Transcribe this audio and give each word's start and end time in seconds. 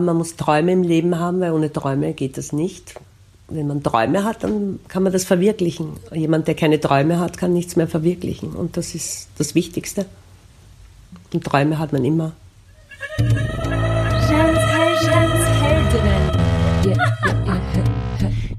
Man 0.00 0.16
muss 0.16 0.34
Träume 0.36 0.72
im 0.72 0.82
Leben 0.82 1.18
haben, 1.18 1.40
weil 1.40 1.52
ohne 1.52 1.70
Träume 1.70 2.14
geht 2.14 2.38
das 2.38 2.54
nicht. 2.54 2.94
Wenn 3.48 3.66
man 3.66 3.82
Träume 3.82 4.24
hat, 4.24 4.44
dann 4.44 4.80
kann 4.88 5.02
man 5.02 5.12
das 5.12 5.24
verwirklichen. 5.24 5.98
Jemand, 6.14 6.48
der 6.48 6.54
keine 6.54 6.80
Träume 6.80 7.20
hat, 7.20 7.36
kann 7.36 7.52
nichts 7.52 7.76
mehr 7.76 7.86
verwirklichen. 7.86 8.52
Und 8.52 8.78
das 8.78 8.94
ist 8.94 9.28
das 9.36 9.54
Wichtigste. 9.54 10.06
Und 11.34 11.44
Träume 11.44 11.78
hat 11.78 11.92
man 11.92 12.02
immer. 12.02 12.32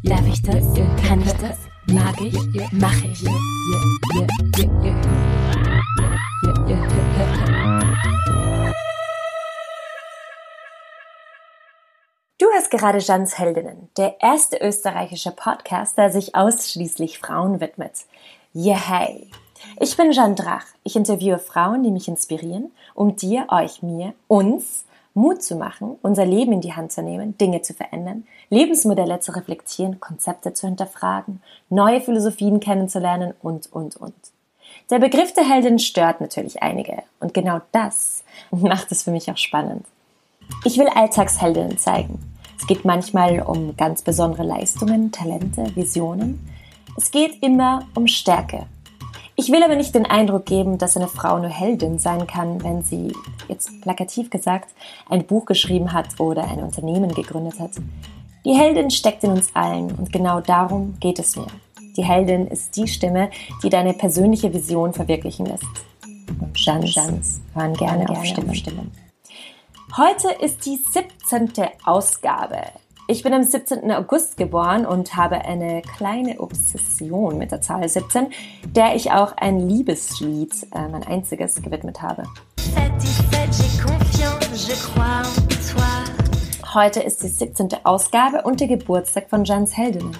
Darf 0.03 0.27
ich 0.27 0.41
das? 0.43 0.63
Kann 1.07 1.21
ich 1.21 1.33
das? 1.33 1.57
Mag 1.87 2.21
ich? 2.21 2.37
Mach 2.71 3.03
ich? 3.03 3.25
Gerade 12.71 12.99
Jans 12.99 13.37
Heldinnen, 13.37 13.89
der 13.97 14.15
erste 14.21 14.57
österreichische 14.57 15.31
Podcast, 15.31 15.97
der 15.97 16.09
sich 16.09 16.35
ausschließlich 16.35 17.19
Frauen 17.19 17.59
widmet. 17.59 17.93
Yay! 18.53 19.29
Ich 19.79 19.95
bin 19.95 20.11
Jeanne 20.11 20.35
Drach. 20.35 20.65
Ich 20.83 20.95
interviewe 20.95 21.37
Frauen, 21.37 21.83
die 21.83 21.91
mich 21.91 22.07
inspirieren, 22.07 22.71
um 22.95 23.15
dir, 23.15 23.45
euch, 23.49 23.83
mir, 23.83 24.13
uns 24.27 24.85
Mut 25.13 25.43
zu 25.43 25.55
machen, 25.55 25.97
unser 26.01 26.25
Leben 26.25 26.53
in 26.53 26.61
die 26.61 26.73
Hand 26.73 26.91
zu 26.91 27.03
nehmen, 27.03 27.37
Dinge 27.37 27.61
zu 27.61 27.73
verändern, 27.73 28.25
Lebensmodelle 28.49 29.19
zu 29.19 29.33
reflektieren, 29.33 29.99
Konzepte 29.99 30.53
zu 30.53 30.67
hinterfragen, 30.67 31.41
neue 31.69 32.01
Philosophien 32.01 32.59
kennenzulernen 32.59 33.33
und, 33.41 33.71
und, 33.71 33.97
und. 33.97 34.15
Der 34.89 34.99
Begriff 34.99 35.33
der 35.33 35.47
Heldin 35.47 35.79
stört 35.79 36.21
natürlich 36.21 36.63
einige 36.63 37.03
und 37.19 37.33
genau 37.33 37.59
das 37.73 38.23
macht 38.51 38.91
es 38.91 39.03
für 39.03 39.11
mich 39.11 39.29
auch 39.29 39.37
spannend. 39.37 39.85
Ich 40.63 40.77
will 40.77 40.87
Alltagsheldinnen 40.87 41.77
zeigen. 41.77 42.30
Es 42.61 42.67
geht 42.67 42.85
manchmal 42.85 43.41
um 43.41 43.75
ganz 43.75 44.03
besondere 44.03 44.43
Leistungen, 44.43 45.11
Talente, 45.11 45.75
Visionen. 45.75 46.47
Es 46.95 47.09
geht 47.09 47.41
immer 47.41 47.87
um 47.95 48.05
Stärke. 48.05 48.67
Ich 49.35 49.51
will 49.51 49.63
aber 49.63 49.75
nicht 49.75 49.95
den 49.95 50.05
Eindruck 50.05 50.45
geben, 50.45 50.77
dass 50.77 50.95
eine 50.95 51.07
Frau 51.07 51.39
nur 51.39 51.49
Heldin 51.49 51.97
sein 51.97 52.27
kann, 52.27 52.63
wenn 52.63 52.83
sie, 52.83 53.13
jetzt 53.47 53.81
plakativ 53.81 54.29
gesagt, 54.29 54.75
ein 55.09 55.25
Buch 55.25 55.47
geschrieben 55.47 55.91
hat 55.91 56.19
oder 56.19 56.43
ein 56.43 56.59
Unternehmen 56.59 57.11
gegründet 57.15 57.59
hat. 57.59 57.71
Die 58.45 58.53
Heldin 58.53 58.91
steckt 58.91 59.23
in 59.23 59.31
uns 59.31 59.55
allen 59.55 59.95
und 59.95 60.13
genau 60.13 60.39
darum 60.39 60.93
geht 60.99 61.17
es 61.17 61.35
mir. 61.35 61.47
Die 61.97 62.03
Heldin 62.03 62.45
ist 62.45 62.77
die 62.77 62.87
Stimme, 62.87 63.31
die 63.63 63.69
deine 63.69 63.93
persönliche 63.93 64.53
Vision 64.53 64.93
verwirklichen 64.93 65.47
lässt. 65.47 65.65
Und 66.39 66.63
Jans 66.63 67.41
hören 67.55 67.73
gerne, 67.73 68.05
gerne 68.05 68.09
auf 68.11 68.23
Stimmen. 68.23 68.53
Stimmen. 68.53 68.91
Heute 69.97 70.29
ist 70.31 70.65
die 70.65 70.77
17. 70.77 71.51
Ausgabe. 71.83 72.61
Ich 73.09 73.23
bin 73.23 73.33
am 73.33 73.43
17. 73.43 73.91
August 73.91 74.37
geboren 74.37 74.85
und 74.85 75.17
habe 75.17 75.43
eine 75.43 75.81
kleine 75.81 76.39
Obsession 76.39 77.37
mit 77.37 77.51
der 77.51 77.59
Zahl 77.59 77.89
17, 77.89 78.27
der 78.67 78.95
ich 78.95 79.11
auch 79.11 79.35
ein 79.35 79.67
Liebeslied, 79.67 80.53
äh, 80.73 80.87
mein 80.87 81.03
einziges, 81.03 81.61
gewidmet 81.61 82.01
habe. 82.01 82.23
Heute 86.73 87.01
ist 87.01 87.21
die 87.21 87.27
17. 87.27 87.69
Ausgabe 87.83 88.43
und 88.43 88.61
der 88.61 88.69
Geburtstag 88.69 89.29
von 89.29 89.43
Jans 89.43 89.75
Heldinnen. 89.75 90.17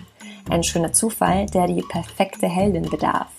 Ein 0.50 0.63
schöner 0.63 0.91
Zufall, 0.91 1.45
der 1.45 1.67
die 1.67 1.81
perfekte 1.81 2.50
Heldin 2.50 2.89
bedarf. 2.89 3.30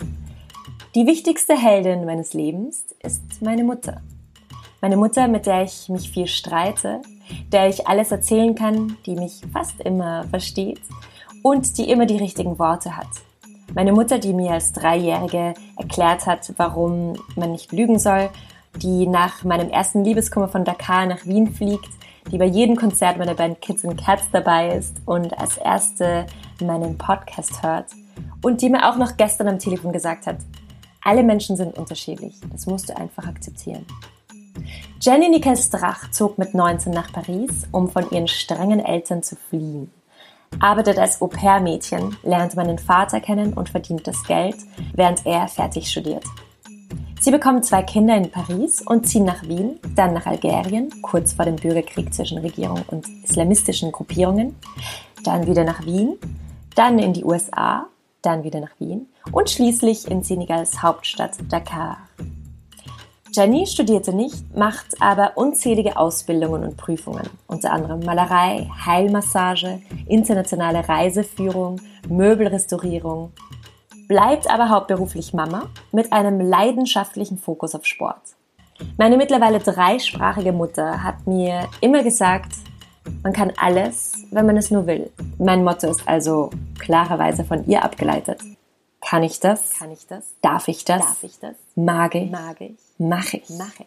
Die 0.94 1.06
wichtigste 1.06 1.54
Heldin 1.54 2.06
meines 2.06 2.32
Lebens 2.32 2.86
ist 3.02 3.42
meine 3.42 3.64
Mutter. 3.64 4.00
Meine 4.84 4.96
Mutter, 4.96 5.28
mit 5.28 5.46
der 5.46 5.62
ich 5.62 5.88
mich 5.88 6.10
viel 6.10 6.26
streite, 6.26 7.02
der 7.52 7.68
ich 7.68 7.86
alles 7.86 8.10
erzählen 8.10 8.56
kann, 8.56 8.96
die 9.06 9.14
mich 9.14 9.40
fast 9.52 9.80
immer 9.80 10.24
versteht 10.24 10.80
und 11.40 11.78
die 11.78 11.88
immer 11.88 12.04
die 12.04 12.16
richtigen 12.16 12.58
Worte 12.58 12.96
hat. 12.96 13.06
Meine 13.76 13.92
Mutter, 13.92 14.18
die 14.18 14.34
mir 14.34 14.50
als 14.50 14.72
Dreijährige 14.72 15.54
erklärt 15.78 16.26
hat, 16.26 16.52
warum 16.56 17.12
man 17.36 17.52
nicht 17.52 17.70
lügen 17.70 18.00
soll, 18.00 18.28
die 18.74 19.06
nach 19.06 19.44
meinem 19.44 19.70
ersten 19.70 20.02
Liebeskummer 20.02 20.48
von 20.48 20.64
Dakar 20.64 21.06
nach 21.06 21.24
Wien 21.26 21.54
fliegt, 21.54 21.90
die 22.32 22.38
bei 22.38 22.46
jedem 22.46 22.74
Konzert 22.74 23.18
meiner 23.18 23.34
Band 23.34 23.60
Kids 23.60 23.84
and 23.84 24.04
Cats 24.04 24.30
dabei 24.32 24.74
ist 24.74 24.96
und 25.06 25.38
als 25.38 25.58
erste 25.58 26.26
meinen 26.60 26.98
Podcast 26.98 27.62
hört 27.62 27.86
und 28.42 28.60
die 28.60 28.68
mir 28.68 28.90
auch 28.90 28.96
noch 28.96 29.16
gestern 29.16 29.46
am 29.46 29.60
Telefon 29.60 29.92
gesagt 29.92 30.26
hat, 30.26 30.38
alle 31.04 31.22
Menschen 31.22 31.56
sind 31.56 31.78
unterschiedlich, 31.78 32.34
das 32.50 32.66
musst 32.66 32.88
du 32.88 32.96
einfach 32.96 33.28
akzeptieren. 33.28 33.86
Jenny 35.00 35.28
Nicole 35.28 35.56
Strach 35.56 36.10
zog 36.10 36.38
mit 36.38 36.54
19 36.54 36.92
nach 36.92 37.12
Paris, 37.12 37.66
um 37.72 37.88
von 37.90 38.10
ihren 38.10 38.28
strengen 38.28 38.80
Eltern 38.80 39.22
zu 39.22 39.36
fliehen. 39.36 39.90
Arbeitet 40.60 40.98
als 40.98 41.20
Au-pair-Mädchen, 41.20 42.16
lernt 42.22 42.54
meinen 42.54 42.78
Vater 42.78 43.20
kennen 43.20 43.54
und 43.54 43.70
verdient 43.70 44.06
das 44.06 44.22
Geld, 44.24 44.56
während 44.94 45.26
er 45.26 45.48
fertig 45.48 45.90
studiert. 45.90 46.24
Sie 47.20 47.30
bekommen 47.30 47.62
zwei 47.62 47.82
Kinder 47.82 48.16
in 48.16 48.30
Paris 48.30 48.82
und 48.82 49.08
ziehen 49.08 49.24
nach 49.24 49.42
Wien, 49.44 49.78
dann 49.94 50.12
nach 50.12 50.26
Algerien, 50.26 50.90
kurz 51.02 51.32
vor 51.32 51.44
dem 51.44 51.56
Bürgerkrieg 51.56 52.12
zwischen 52.12 52.38
Regierung 52.38 52.82
und 52.88 53.06
islamistischen 53.24 53.92
Gruppierungen, 53.92 54.56
dann 55.22 55.46
wieder 55.46 55.64
nach 55.64 55.84
Wien, 55.84 56.18
dann 56.74 56.98
in 56.98 57.12
die 57.12 57.24
USA, 57.24 57.86
dann 58.22 58.42
wieder 58.42 58.60
nach 58.60 58.78
Wien 58.78 59.06
und 59.30 59.50
schließlich 59.50 60.10
in 60.10 60.22
Senegals 60.22 60.82
Hauptstadt 60.82 61.36
Dakar. 61.48 61.98
Jenny 63.34 63.66
studierte 63.66 64.14
nicht, 64.14 64.54
macht 64.54 65.00
aber 65.00 65.32
unzählige 65.36 65.96
Ausbildungen 65.96 66.64
und 66.64 66.76
Prüfungen, 66.76 67.30
unter 67.46 67.72
anderem 67.72 68.00
Malerei, 68.00 68.68
Heilmassage, 68.84 69.80
internationale 70.06 70.86
Reiseführung, 70.86 71.80
Möbelrestaurierung, 72.10 73.32
bleibt 74.06 74.50
aber 74.50 74.68
hauptberuflich 74.68 75.32
Mama 75.32 75.70
mit 75.92 76.12
einem 76.12 76.42
leidenschaftlichen 76.42 77.38
Fokus 77.38 77.74
auf 77.74 77.86
Sport. 77.86 78.20
Meine 78.98 79.16
mittlerweile 79.16 79.60
dreisprachige 79.60 80.52
Mutter 80.52 81.02
hat 81.02 81.26
mir 81.26 81.68
immer 81.80 82.02
gesagt, 82.02 82.52
man 83.22 83.32
kann 83.32 83.52
alles, 83.56 84.12
wenn 84.30 84.44
man 84.44 84.58
es 84.58 84.70
nur 84.70 84.86
will. 84.86 85.10
Mein 85.38 85.64
Motto 85.64 85.90
ist 85.90 86.06
also 86.06 86.50
klarerweise 86.78 87.44
von 87.44 87.66
ihr 87.66 87.82
abgeleitet. 87.82 88.40
Kann 89.00 89.24
ich 89.24 89.40
das? 89.40 89.78
Kann 89.78 89.90
ich 89.90 90.06
das? 90.06 90.34
Darf 90.42 90.68
ich 90.68 90.84
das? 90.84 91.00
Darf 91.00 91.22
ich 91.24 91.38
das? 91.38 91.56
Mag 91.74 92.14
ich? 92.14 92.30
Mag 92.30 92.60
ich? 92.60 92.76
Mach 93.08 93.32
ich? 93.34 93.44
Mach 93.58 93.80
ich. 93.80 93.86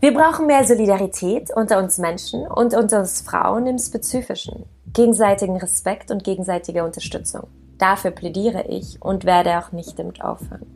Wir 0.00 0.12
brauchen 0.12 0.46
mehr 0.46 0.64
Solidarität 0.64 1.50
unter 1.54 1.78
uns 1.78 1.98
Menschen 1.98 2.46
und 2.46 2.74
unter 2.74 2.98
uns 2.98 3.20
Frauen 3.20 3.66
im 3.66 3.78
Spezifischen. 3.78 4.64
Gegenseitigen 4.92 5.56
Respekt 5.56 6.10
und 6.10 6.24
gegenseitige 6.24 6.84
Unterstützung. 6.84 7.46
Dafür 7.78 8.10
plädiere 8.10 8.64
ich 8.66 9.00
und 9.00 9.24
werde 9.24 9.58
auch 9.58 9.70
nicht 9.70 9.98
damit 9.98 10.22
aufhören. 10.24 10.66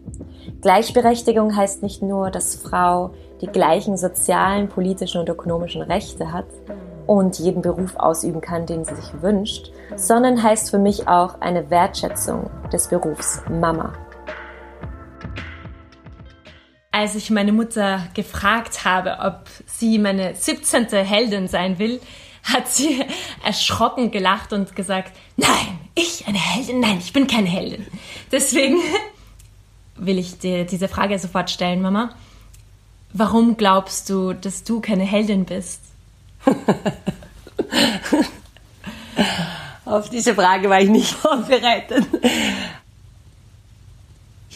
Gleichberechtigung 0.61 1.57
heißt 1.57 1.83
nicht 1.83 2.01
nur, 2.01 2.31
dass 2.31 2.55
Frau 2.55 3.11
die 3.41 3.49
gleichen 3.49 3.97
sozialen, 3.97 4.69
politischen 4.69 5.21
und 5.21 5.29
ökonomischen 5.29 5.83
Rechte 5.83 6.33
hat, 6.33 6.47
und 7.07 7.39
jeden 7.39 7.63
Beruf 7.63 7.97
ausüben 7.97 8.41
kann, 8.41 8.67
den 8.67 8.85
sie 8.85 8.95
sich 8.95 9.23
wünscht, 9.23 9.73
sondern 9.97 10.43
heißt 10.43 10.71
für 10.71 10.79
mich 10.79 11.09
auch 11.09 11.41
eine 11.41 11.69
Wertschätzung 11.71 12.49
des 12.73 12.89
Berufs 12.89 13.43
Mama. 13.51 13.93
Als 17.03 17.17
ich 17.17 17.31
meine 17.31 17.51
Mutter 17.51 18.07
gefragt 18.15 18.85
habe, 18.85 19.19
ob 19.19 19.49
sie 19.67 19.99
meine 19.99 20.37
17. 20.37 20.87
Heldin 21.05 21.49
sein 21.49 21.81
will, 21.81 22.01
hat 22.45 22.69
sie 22.69 23.05
erschrocken 23.45 24.13
gelacht 24.13 24.53
und 24.53 24.77
gesagt, 24.77 25.11
nein, 25.37 25.81
ich 25.97 26.29
eine 26.29 26.39
Heldin, 26.39 26.79
nein, 26.79 26.99
ich 27.01 27.13
bin 27.13 27.27
keine 27.27 27.49
Heldin. 27.49 27.85
Deswegen 28.31 28.77
will 29.97 30.17
ich 30.17 30.39
dir 30.39 30.65
diese 30.65 30.87
Frage 30.87 31.19
sofort 31.19 31.51
stellen, 31.51 31.83
Mama. 31.83 32.15
Warum 33.13 33.57
glaubst 33.57 34.09
du, 34.09 34.33
dass 34.33 34.63
du 34.63 34.81
keine 34.81 35.03
Heldin 35.03 35.45
bist? 35.45 35.81
Auf 39.85 40.09
diese 40.09 40.37
Frage 40.37 40.71
war 40.71 40.81
ich 40.81 40.89
nicht 40.89 41.11
vorbereitet. 41.15 42.07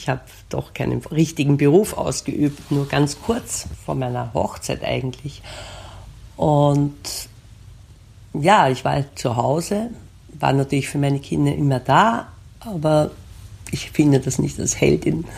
Ich 0.06 0.11
habe 0.11 0.20
doch 0.50 0.73
keinen 0.73 1.00
richtigen 1.06 1.56
Beruf 1.56 1.99
ausgeübt, 1.99 2.70
nur 2.70 2.87
ganz 2.87 3.20
kurz 3.20 3.67
vor 3.85 3.97
meiner 3.97 4.32
Hochzeit 4.35 4.85
eigentlich. 4.85 5.43
Und 6.37 6.94
ja, 8.32 8.69
ich 8.69 8.85
war 8.85 8.93
halt 8.93 9.19
zu 9.19 9.35
Hause, 9.35 9.91
war 10.38 10.53
natürlich 10.53 10.88
für 10.88 10.99
meine 10.99 11.19
Kinder 11.19 11.53
immer 11.53 11.81
da, 11.81 12.29
aber 12.61 13.11
ich 13.73 13.91
finde 13.91 14.20
das 14.20 14.38
nicht 14.38 14.61
als 14.61 14.81
Heldin. 14.81 15.25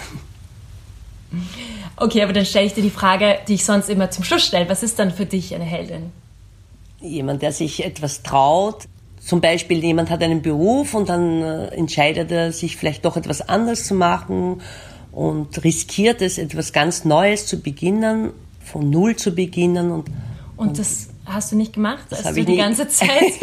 Okay, 2.00 2.22
aber 2.22 2.32
dann 2.32 2.46
stelle 2.46 2.64
ich 2.64 2.74
dir 2.74 2.82
die 2.82 2.90
Frage, 2.90 3.38
die 3.48 3.54
ich 3.54 3.64
sonst 3.64 3.90
immer 3.90 4.08
zum 4.08 4.22
Schluss 4.22 4.46
stelle. 4.46 4.68
Was 4.68 4.84
ist 4.84 5.00
dann 5.00 5.10
für 5.10 5.26
dich 5.26 5.52
eine 5.52 5.64
Heldin? 5.64 6.12
Jemand, 7.00 7.42
der 7.42 7.50
sich 7.50 7.84
etwas 7.84 8.22
traut. 8.22 8.84
Zum 9.20 9.40
Beispiel 9.40 9.82
jemand 9.84 10.10
hat 10.10 10.22
einen 10.22 10.42
Beruf 10.42 10.94
und 10.94 11.08
dann 11.08 11.42
äh, 11.42 11.66
entscheidet 11.68 12.30
er 12.30 12.52
sich 12.52 12.76
vielleicht 12.76 13.04
doch 13.04 13.16
etwas 13.16 13.48
anderes 13.48 13.86
zu 13.86 13.94
machen 13.94 14.60
und 15.12 15.64
riskiert 15.64 16.22
es, 16.22 16.38
etwas 16.38 16.72
ganz 16.72 17.04
Neues 17.04 17.46
zu 17.46 17.60
beginnen, 17.60 18.30
von 18.64 18.88
Null 18.88 19.16
zu 19.16 19.34
beginnen. 19.34 19.90
Und, 19.90 20.10
und, 20.56 20.78
das 20.78 21.08
hast 21.26 21.52
du 21.52 21.56
nicht 21.56 21.72
gemacht, 21.72 22.04
als 22.10 22.34
du 22.34 22.44
die 22.44 22.56
ganze 22.56 22.88
Zeit 22.88 23.34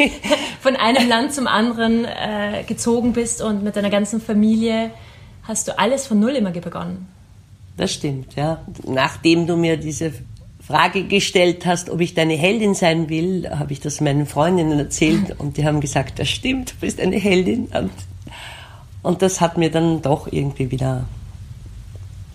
von 0.60 0.76
einem 0.76 1.08
Land 1.08 1.32
zum 1.34 1.46
anderen 1.46 2.04
äh, 2.04 2.64
gezogen 2.66 3.12
bist 3.12 3.42
und 3.42 3.62
mit 3.62 3.76
deiner 3.76 3.90
ganzen 3.90 4.20
Familie 4.20 4.90
hast 5.42 5.68
du 5.68 5.78
alles 5.78 6.06
von 6.06 6.18
Null 6.18 6.36
immer 6.36 6.50
begonnen. 6.50 7.08
Das 7.76 7.92
stimmt, 7.92 8.34
ja. 8.36 8.64
Nachdem 8.86 9.46
du 9.46 9.56
mir 9.56 9.76
diese 9.76 10.12
Frage 10.66 11.04
gestellt 11.04 11.64
hast, 11.64 11.90
ob 11.90 12.00
ich 12.00 12.14
deine 12.14 12.34
Heldin 12.34 12.74
sein 12.74 13.08
will, 13.08 13.48
habe 13.50 13.72
ich 13.72 13.78
das 13.78 14.00
meinen 14.00 14.26
Freundinnen 14.26 14.78
erzählt 14.78 15.38
und 15.38 15.56
die 15.56 15.64
haben 15.64 15.80
gesagt, 15.80 16.18
das 16.18 16.28
stimmt, 16.28 16.72
du 16.72 16.74
bist 16.80 17.00
eine 17.00 17.16
Heldin. 17.16 17.66
Und, 17.66 17.92
und 19.02 19.22
das 19.22 19.40
hat 19.40 19.58
mir 19.58 19.70
dann 19.70 20.02
doch 20.02 20.26
irgendwie 20.30 20.72
wieder 20.72 21.04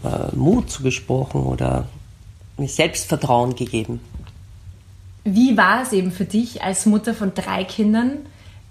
äh, 0.06 0.33
Mut 0.33 0.72
zugesprochen 0.72 1.44
oder 1.44 1.89
mir 2.57 2.69
Selbstvertrauen 2.69 3.56
gegeben. 3.56 4.00
Wie 5.25 5.57
war 5.57 5.81
es 5.81 5.92
eben 5.92 6.12
für 6.12 6.25
dich 6.25 6.63
als 6.63 6.86
Mutter 6.86 7.13
von 7.13 7.33
drei 7.33 7.66
Kindern, 7.66 8.19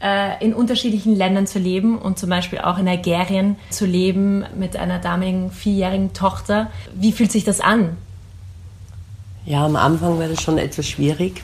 äh, 0.02 0.42
in 0.42 0.54
unterschiedlichen 0.54 1.14
Ländern 1.14 1.46
zu 1.46 1.58
leben 1.58 1.98
und 1.98 2.18
zum 2.18 2.30
Beispiel 2.30 2.60
auch 2.60 2.78
in 2.78 2.88
Algerien 2.88 3.56
zu 3.68 3.84
leben 3.84 4.42
mit 4.58 4.76
einer 4.76 5.00
damaligen 5.00 5.50
vierjährigen 5.50 6.14
Tochter? 6.14 6.70
Wie 6.94 7.12
fühlt 7.12 7.30
sich 7.30 7.44
das 7.44 7.60
an? 7.60 7.98
Ja, 9.46 9.64
am 9.64 9.76
Anfang 9.76 10.18
war 10.18 10.28
das 10.28 10.42
schon 10.42 10.58
etwas 10.58 10.86
schwierig, 10.86 11.42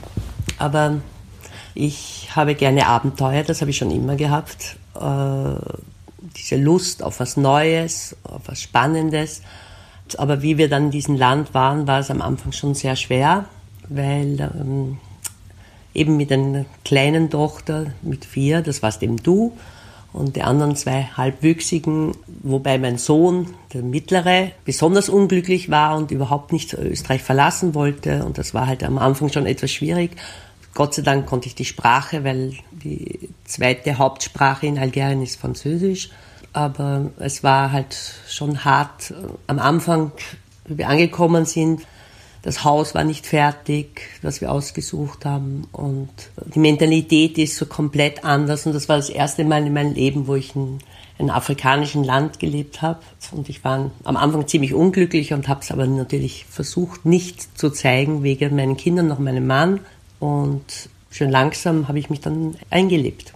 aber 0.58 1.00
ich 1.74 2.28
habe 2.34 2.54
gerne 2.54 2.86
Abenteuer, 2.86 3.42
das 3.42 3.60
habe 3.60 3.70
ich 3.70 3.78
schon 3.78 3.90
immer 3.90 4.16
gehabt. 4.16 4.76
Äh, 4.94 5.58
diese 6.36 6.56
Lust 6.56 7.02
auf 7.02 7.20
was 7.20 7.36
Neues, 7.36 8.16
auf 8.24 8.42
was 8.46 8.60
Spannendes. 8.60 9.42
Aber 10.18 10.42
wie 10.42 10.58
wir 10.58 10.68
dann 10.68 10.84
in 10.84 10.90
diesem 10.90 11.16
Land 11.16 11.54
waren, 11.54 11.86
war 11.86 12.00
es 12.00 12.10
am 12.10 12.22
Anfang 12.22 12.52
schon 12.52 12.74
sehr 12.74 12.96
schwer, 12.96 13.46
weil 13.88 14.40
ähm, 14.40 14.98
eben 15.94 16.16
mit 16.16 16.30
einer 16.30 16.66
kleinen 16.84 17.30
Tochter, 17.30 17.86
mit 18.02 18.24
vier, 18.24 18.60
das 18.60 18.82
warst 18.82 19.02
eben 19.02 19.16
du, 19.16 19.56
und 20.16 20.34
die 20.36 20.42
anderen 20.42 20.74
zwei 20.76 21.04
Halbwüchsigen, 21.16 22.12
wobei 22.42 22.78
mein 22.78 22.98
Sohn, 22.98 23.54
der 23.74 23.82
mittlere, 23.82 24.50
besonders 24.64 25.08
unglücklich 25.08 25.70
war 25.70 25.96
und 25.96 26.10
überhaupt 26.10 26.52
nicht 26.52 26.72
Österreich 26.72 27.22
verlassen 27.22 27.74
wollte. 27.74 28.24
Und 28.24 28.38
das 28.38 28.54
war 28.54 28.66
halt 28.66 28.82
am 28.82 28.98
Anfang 28.98 29.30
schon 29.30 29.46
etwas 29.46 29.70
schwierig. 29.70 30.12
Gott 30.74 30.94
sei 30.94 31.02
Dank 31.02 31.26
konnte 31.26 31.48
ich 31.48 31.54
die 31.54 31.64
Sprache, 31.64 32.24
weil 32.24 32.54
die 32.70 33.28
zweite 33.44 33.98
Hauptsprache 33.98 34.66
in 34.66 34.78
Algerien 34.78 35.22
ist 35.22 35.38
Französisch. 35.38 36.10
Aber 36.52 37.10
es 37.18 37.44
war 37.44 37.72
halt 37.72 37.96
schon 38.28 38.64
hart 38.64 39.12
am 39.46 39.58
Anfang, 39.58 40.12
wie 40.64 40.78
wir 40.78 40.88
angekommen 40.88 41.44
sind 41.44 41.82
das 42.46 42.62
Haus 42.62 42.94
war 42.94 43.02
nicht 43.02 43.26
fertig, 43.26 44.02
was 44.22 44.40
wir 44.40 44.52
ausgesucht 44.52 45.24
haben. 45.24 45.66
Und 45.72 46.10
die 46.54 46.60
Mentalität 46.60 47.38
ist 47.38 47.56
so 47.56 47.66
komplett 47.66 48.24
anders. 48.24 48.66
Und 48.66 48.72
das 48.72 48.88
war 48.88 48.98
das 48.98 49.10
erste 49.10 49.42
Mal 49.42 49.66
in 49.66 49.72
meinem 49.72 49.94
Leben, 49.94 50.28
wo 50.28 50.36
ich 50.36 50.54
in 50.54 50.78
einem 51.18 51.30
afrikanischen 51.30 52.04
Land 52.04 52.38
gelebt 52.38 52.82
habe. 52.82 53.00
Und 53.32 53.48
ich 53.48 53.64
war 53.64 53.90
am 54.04 54.16
Anfang 54.16 54.46
ziemlich 54.46 54.74
unglücklich 54.74 55.32
und 55.32 55.48
habe 55.48 55.62
es 55.62 55.72
aber 55.72 55.88
natürlich 55.88 56.46
versucht, 56.48 57.04
nicht 57.04 57.58
zu 57.58 57.68
zeigen, 57.70 58.22
wegen 58.22 58.54
meinen 58.54 58.76
Kindern, 58.76 59.08
noch 59.08 59.18
meinem 59.18 59.48
Mann. 59.48 59.80
Und 60.20 60.88
schön 61.10 61.32
langsam 61.32 61.88
habe 61.88 61.98
ich 61.98 62.10
mich 62.10 62.20
dann 62.20 62.54
eingelebt. 62.70 63.34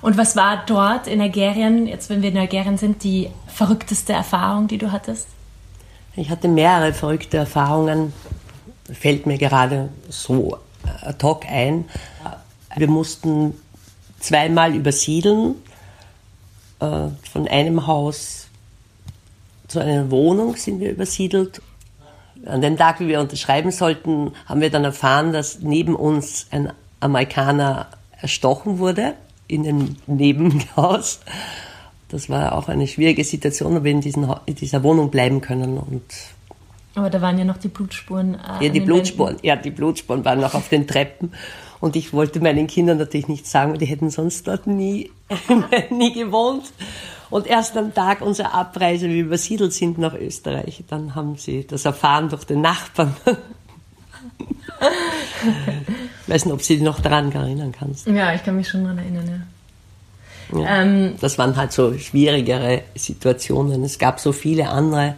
Und 0.00 0.16
was 0.16 0.36
war 0.36 0.64
dort 0.64 1.06
in 1.06 1.20
Algerien, 1.20 1.86
jetzt 1.86 2.08
wenn 2.08 2.22
wir 2.22 2.30
in 2.30 2.38
Algerien 2.38 2.78
sind, 2.78 3.04
die 3.04 3.28
verrückteste 3.46 4.14
Erfahrung, 4.14 4.68
die 4.68 4.78
du 4.78 4.90
hattest? 4.90 5.28
Ich 6.14 6.28
hatte 6.28 6.46
mehrere 6.46 6.92
verrückte 6.92 7.38
Erfahrungen, 7.38 8.12
fällt 8.92 9.24
mir 9.24 9.38
gerade 9.38 9.88
so 10.10 10.58
ad 11.00 11.24
hoc 11.24 11.46
ein. 11.46 11.86
Wir 12.76 12.88
mussten 12.88 13.54
zweimal 14.20 14.74
übersiedeln, 14.74 15.54
äh, 16.80 17.08
von 17.30 17.48
einem 17.48 17.86
Haus 17.86 18.48
zu 19.68 19.78
einer 19.78 20.10
Wohnung 20.10 20.56
sind 20.56 20.80
wir 20.80 20.90
übersiedelt. 20.90 21.62
An 22.44 22.60
dem 22.60 22.76
Tag, 22.76 23.00
wie 23.00 23.08
wir 23.08 23.20
unterschreiben 23.20 23.70
sollten, 23.70 24.32
haben 24.44 24.60
wir 24.60 24.70
dann 24.70 24.84
erfahren, 24.84 25.32
dass 25.32 25.60
neben 25.60 25.96
uns 25.96 26.46
ein 26.50 26.72
Amerikaner 27.00 27.86
erstochen 28.20 28.78
wurde 28.78 29.14
in 29.48 29.62
dem 29.62 29.96
Nebenhaus 30.06 31.20
das 32.12 32.28
war 32.28 32.52
auch 32.52 32.68
eine 32.68 32.86
schwierige 32.86 33.24
Situation, 33.24 33.76
ob 33.76 33.84
wir 33.84 33.90
in, 33.90 34.00
diesen, 34.00 34.30
in 34.46 34.54
dieser 34.54 34.82
Wohnung 34.82 35.10
bleiben 35.10 35.40
können. 35.40 35.78
Und 35.78 36.02
aber 36.94 37.08
da 37.08 37.22
waren 37.22 37.38
ja 37.38 37.44
noch 37.44 37.56
die 37.56 37.68
Blutspuren. 37.68 38.34
Äh, 38.34 38.66
ja, 38.66 38.72
die 38.72 38.80
Blutspuren, 38.80 39.38
ja, 39.42 39.56
die 39.56 39.70
Blutspuren 39.70 40.24
waren 40.24 40.40
noch 40.40 40.54
auf 40.54 40.68
den 40.68 40.86
Treppen. 40.86 41.32
Und 41.80 41.96
ich 41.96 42.12
wollte 42.12 42.40
meinen 42.40 42.66
Kindern 42.66 42.98
natürlich 42.98 43.28
nicht 43.28 43.46
sagen, 43.46 43.78
die 43.78 43.86
hätten 43.86 44.10
sonst 44.10 44.46
dort 44.46 44.66
nie, 44.66 45.10
nie 45.90 46.12
gewohnt. 46.12 46.72
Und 47.30 47.46
erst 47.46 47.76
am 47.78 47.94
Tag 47.94 48.20
unserer 48.20 48.52
Abreise, 48.52 49.08
wie 49.08 49.14
wir 49.14 49.24
übersiedelt 49.24 49.72
sind 49.72 49.96
nach 49.96 50.14
Österreich, 50.14 50.84
dann 50.88 51.14
haben 51.14 51.36
sie 51.36 51.66
das 51.66 51.86
erfahren 51.86 52.28
durch 52.28 52.44
den 52.44 52.60
Nachbarn. 52.60 53.16
ich 56.22 56.28
weiß 56.28 56.44
nicht, 56.44 56.54
ob 56.54 56.62
sie 56.62 56.74
dich 56.74 56.84
noch 56.84 57.00
daran 57.00 57.32
erinnern 57.32 57.72
kannst. 57.72 58.06
Ja, 58.06 58.34
ich 58.34 58.44
kann 58.44 58.56
mich 58.56 58.68
schon 58.68 58.82
daran 58.82 58.98
erinnern, 58.98 59.26
ja. 59.26 59.40
Ja, 60.52 60.82
ähm, 60.82 61.14
das 61.20 61.38
waren 61.38 61.56
halt 61.56 61.72
so 61.72 61.96
schwierigere 61.98 62.82
Situationen. 62.94 63.84
Es 63.84 63.98
gab 63.98 64.20
so 64.20 64.32
viele 64.32 64.68
andere. 64.68 65.14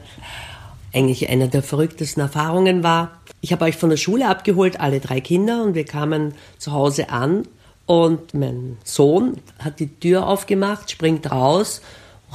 Eigentlich 0.93 1.29
eine 1.29 1.49
der 1.49 1.63
verrücktesten 1.63 2.23
Erfahrungen 2.23 2.85
war, 2.85 3.11
ich 3.41 3.53
habe 3.53 3.67
euch 3.67 3.77
von 3.77 3.91
der 3.91 3.97
Schule 3.97 4.29
abgeholt, 4.29 4.81
alle 4.81 5.01
drei 5.01 5.21
Kinder, 5.21 5.65
und 5.65 5.75
wir 5.75 5.85
kamen 5.85 6.35
zu 6.57 6.73
Hause 6.73 7.11
an 7.11 7.47
und 7.85 8.33
mein 8.33 8.79
Sohn 8.85 9.39
hat 9.59 9.81
die 9.81 9.89
Tür 9.89 10.27
aufgemacht, 10.27 10.91
springt 10.91 11.31
raus, 11.31 11.83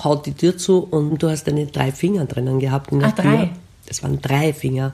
haut 0.04 0.28
die 0.28 0.34
Tür 0.34 0.57
zu 0.57 0.80
und 0.84 1.18
du 1.24 1.30
hast 1.30 1.48
deine 1.48 1.66
drei 1.66 1.92
Finger 1.92 2.25
drinnen 2.25 2.60
gehabt 2.60 2.92
in 2.92 3.00
der 3.00 3.10
Ach, 3.10 3.16
Tür. 3.16 3.24
drei? 3.24 3.50
Das 3.88 4.04
waren 4.04 4.22
drei 4.22 4.54
Finger. 4.54 4.94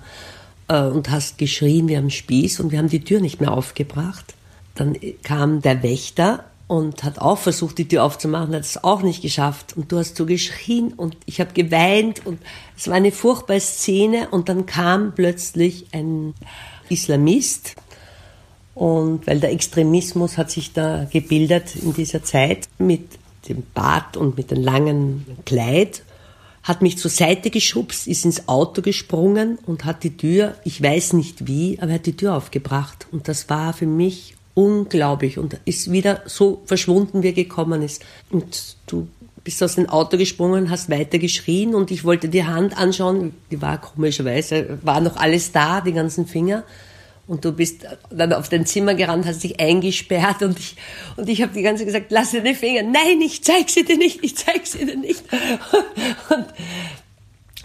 Äh, 0.70 0.84
und 0.84 1.12
hast 1.12 1.38
geschrien 1.38 1.90
wie 1.90 1.98
am 1.98 2.10
Spieß 2.10 2.62
und 2.62 2.72
wir 2.72 2.80
haben 2.80 2.90
die 2.90 3.04
Tür 3.04 3.20
nicht 3.20 3.42
mehr 3.42 3.52
aufgebracht. 3.52 4.36
Dann 4.76 4.96
kam 5.24 5.62
der 5.62 5.84
Wächter 5.84 6.46
und 6.68 7.04
hat 7.04 7.20
auch 7.20 7.38
versucht, 7.38 7.78
die 7.78 7.88
Tür 7.88 8.04
aufzumachen, 8.04 8.56
hat 8.56 8.64
es 8.64 8.84
auch 8.84 9.02
nicht 9.02 9.22
geschafft. 9.22 9.78
Und 9.78 9.92
du 9.92 9.98
hast 9.98 10.16
so 10.16 10.26
geschrien 10.26 10.94
und 10.94 11.16
ich 11.26 11.40
habe 11.40 11.54
geweint 11.54 12.26
und 12.26 12.40
es 12.76 12.88
war 12.88 12.96
eine 12.96 13.12
furchtbare 13.12 13.60
Szene 13.60 14.30
und 14.32 14.50
dann 14.50 14.66
kam 14.66 15.14
plötzlich 15.14 15.88
ein 15.92 16.34
Islamist 16.90 17.76
und 18.76 19.26
weil 19.26 19.40
der 19.40 19.52
Extremismus 19.52 20.38
hat 20.38 20.52
sich 20.52 20.74
da 20.74 21.06
gebildet 21.06 21.76
in 21.78 21.94
dieser 21.94 22.24
Zeit 22.24 22.68
mit 22.78 23.18
dem 23.48 23.64
Bart 23.74 24.18
und 24.18 24.38
mit 24.38 24.52
dem 24.52 24.62
langen 24.62 25.26
Kleid, 25.46 26.04
hat 26.62 26.82
mich 26.82 26.98
zur 26.98 27.12
Seite 27.12 27.52
geschubst, 27.52 28.08
ist 28.08 28.26
ins 28.26 28.48
Auto 28.48 28.82
gesprungen 28.82 29.60
und 29.68 29.86
hat 29.86 30.04
die 30.04 30.18
Tür, 30.18 30.56
ich 30.64 30.82
weiß 30.82 31.14
nicht 31.14 31.48
wie, 31.48 31.78
aber 31.80 31.92
er 31.92 31.96
hat 31.96 32.08
die 32.08 32.18
Tür 32.18 32.36
aufgebracht. 32.36 33.08
Und 33.12 33.28
das 33.28 33.50
war 33.50 33.72
für 33.74 33.86
mich 33.86 34.36
unglaublich 34.56 35.38
und 35.38 35.60
ist 35.66 35.92
wieder 35.92 36.22
so 36.26 36.64
verschwunden, 36.66 37.22
wie 37.22 37.28
er 37.28 37.34
gekommen 37.34 37.84
ist. 37.84 38.04
Und 38.32 38.78
du 38.88 39.08
bist 39.44 39.62
aus 39.62 39.76
dem 39.76 39.88
Auto 39.88 40.18
gesprungen, 40.18 40.72
hast 40.72 40.90
weiter 40.90 41.20
geschrien 41.20 41.76
und 41.76 41.92
ich 41.92 42.04
wollte 42.04 42.30
die 42.30 42.46
Hand 42.46 42.76
anschauen, 42.76 43.34
die 43.52 43.62
war 43.62 43.80
komischerweise, 43.80 44.80
war 44.82 45.02
noch 45.02 45.18
alles 45.18 45.52
da, 45.52 45.82
die 45.82 45.94
ganzen 45.94 46.26
Finger. 46.26 46.64
Und 47.28 47.44
du 47.44 47.52
bist 47.52 47.86
dann 48.12 48.34
auf 48.34 48.50
dein 48.50 48.66
Zimmer 48.66 48.94
gerannt, 48.94 49.26
hast 49.26 49.44
dich 49.44 49.60
eingesperrt 49.60 50.44
und 50.44 50.60
ich, 50.60 50.76
und 51.16 51.28
ich 51.28 51.42
habe 51.42 51.54
die 51.54 51.64
ganze 51.64 51.80
Zeit 51.80 51.88
gesagt, 51.88 52.12
lass 52.12 52.32
dir 52.32 52.42
die 52.42 52.54
Finger. 52.54 52.84
Nein, 52.84 53.20
ich 53.22 53.44
zeig 53.44 53.70
sie 53.70 53.84
dir 53.84 53.98
nicht, 53.98 54.24
ich 54.24 54.36
zeig 54.36 54.66
sie 54.66 54.86
dir 54.86 54.98
nicht. 54.98 55.24
Und 56.30 56.46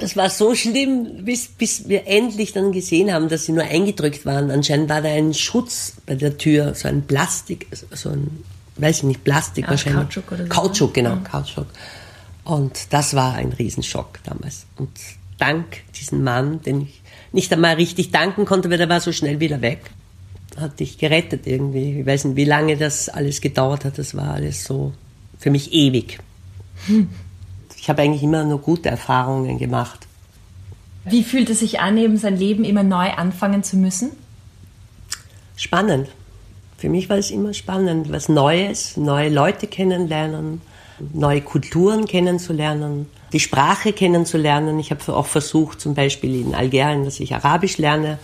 das 0.00 0.16
war 0.16 0.30
so 0.30 0.54
schlimm, 0.54 1.24
bis, 1.24 1.48
bis 1.48 1.88
wir 1.88 2.06
endlich 2.06 2.52
dann 2.52 2.72
gesehen 2.72 3.12
haben, 3.12 3.28
dass 3.28 3.44
sie 3.44 3.52
nur 3.52 3.64
eingedrückt 3.64 4.26
waren. 4.26 4.50
Anscheinend 4.50 4.88
war 4.88 5.02
da 5.02 5.08
ein 5.08 5.34
Schutz 5.34 5.94
bei 6.06 6.14
der 6.14 6.38
Tür, 6.38 6.74
so 6.74 6.88
ein 6.88 7.02
Plastik, 7.02 7.66
so 7.92 8.10
ein, 8.10 8.42
weiß 8.76 8.98
ich 8.98 9.02
nicht, 9.04 9.24
Plastik 9.24 9.66
ah, 9.66 9.70
wahrscheinlich. 9.70 10.02
Kautschuk 10.02 10.32
oder 10.32 10.42
so. 10.44 10.48
Kautschuk, 10.48 10.94
genau, 10.94 11.10
ja. 11.10 11.16
Kautschuk. 11.16 11.66
Und 12.44 12.92
das 12.92 13.14
war 13.14 13.34
ein 13.34 13.52
Riesenschock 13.52 14.18
damals. 14.24 14.66
Und 14.76 14.90
dank 15.38 15.66
diesem 15.98 16.24
Mann, 16.24 16.62
den 16.62 16.82
ich 16.82 17.02
nicht 17.32 17.52
einmal 17.52 17.74
richtig 17.74 18.10
danken 18.10 18.44
konnte, 18.44 18.70
weil 18.70 18.78
der 18.78 18.88
war 18.88 19.00
so 19.00 19.12
schnell 19.12 19.38
wieder 19.38 19.60
weg, 19.60 19.90
hat 20.56 20.80
dich 20.80 20.98
gerettet 20.98 21.46
irgendwie. 21.46 22.00
Ich 22.00 22.06
weiß 22.06 22.24
nicht, 22.24 22.36
wie 22.36 22.44
lange 22.44 22.76
das 22.76 23.08
alles 23.08 23.40
gedauert 23.40 23.84
hat. 23.84 23.98
Das 23.98 24.16
war 24.16 24.34
alles 24.34 24.64
so 24.64 24.92
für 25.38 25.50
mich 25.50 25.72
ewig. 25.72 26.18
Hm 26.86 27.08
ich 27.80 27.88
habe 27.88 28.02
eigentlich 28.02 28.22
immer 28.22 28.44
nur 28.44 28.60
gute 28.60 28.90
Erfahrungen 28.90 29.58
gemacht. 29.58 30.06
Wie 31.04 31.24
fühlt 31.24 31.48
es 31.48 31.60
sich 31.60 31.80
an, 31.80 31.96
eben 31.96 32.18
sein 32.18 32.36
Leben 32.36 32.62
immer 32.64 32.82
neu 32.82 33.10
anfangen 33.10 33.62
zu 33.62 33.78
müssen? 33.78 34.10
Spannend. 35.56 36.08
Für 36.76 36.90
mich 36.90 37.08
war 37.08 37.16
es 37.16 37.30
immer 37.30 37.54
spannend, 37.54 38.12
was 38.12 38.28
Neues, 38.28 38.98
neue 38.98 39.30
Leute 39.30 39.66
kennenlernen, 39.66 40.60
neue 41.14 41.40
Kulturen 41.40 42.04
kennenzulernen, 42.04 43.06
die 43.32 43.40
Sprache 43.40 43.94
kennenzulernen. 43.94 44.78
Ich 44.78 44.90
habe 44.90 45.16
auch 45.16 45.26
versucht, 45.26 45.80
zum 45.80 45.94
Beispiel 45.94 46.38
in 46.38 46.54
Algerien, 46.54 47.04
dass 47.04 47.18
ich 47.18 47.34
Arabisch 47.34 47.78
lerne 47.78 48.18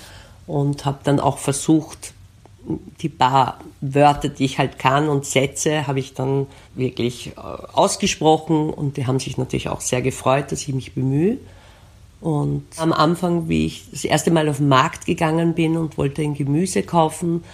und 0.47 0.85
habe 0.85 0.99
dann 1.05 1.19
auch 1.19 1.39
versucht, 1.39 2.13
die 3.01 3.09
paar 3.09 3.61
Wörter, 3.81 4.29
die 4.29 4.45
ich 4.45 4.59
halt 4.59 4.79
kann 4.79 5.09
und 5.09 5.25
Sätze, 5.25 5.87
habe 5.87 6.01
ich 6.01 6.15
dann 6.15 6.47
wirklich 6.75 7.29
äh, 7.37 7.41
ausgesprochen 7.41 8.71
und 8.71 8.97
die 8.97 9.07
haben 9.07 9.21
sich 9.21 9.39
natürlich 9.39 9.69
auch 9.69 9.81
sehr 9.81 10.03
gefreut, 10.03 10.53
dass 10.53 10.63
ich 10.63 10.75
mich 10.75 10.95
bemühe. 10.95 11.39
Und 12.21 12.65
am 12.77 12.93
Anfang, 12.93 13.49
wie 13.49 13.67
ich 13.67 13.85
das 13.91 14.05
erste 14.05 14.31
Mal 14.31 14.49
auf 14.49 14.57
den 14.57 14.69
Markt 14.69 15.07
gegangen 15.07 15.55
bin 15.55 15.77
und 15.77 15.99
wollte 15.99 16.23
ein 16.23 16.35
Gemüse 16.35 16.83
kaufen, 16.83 17.45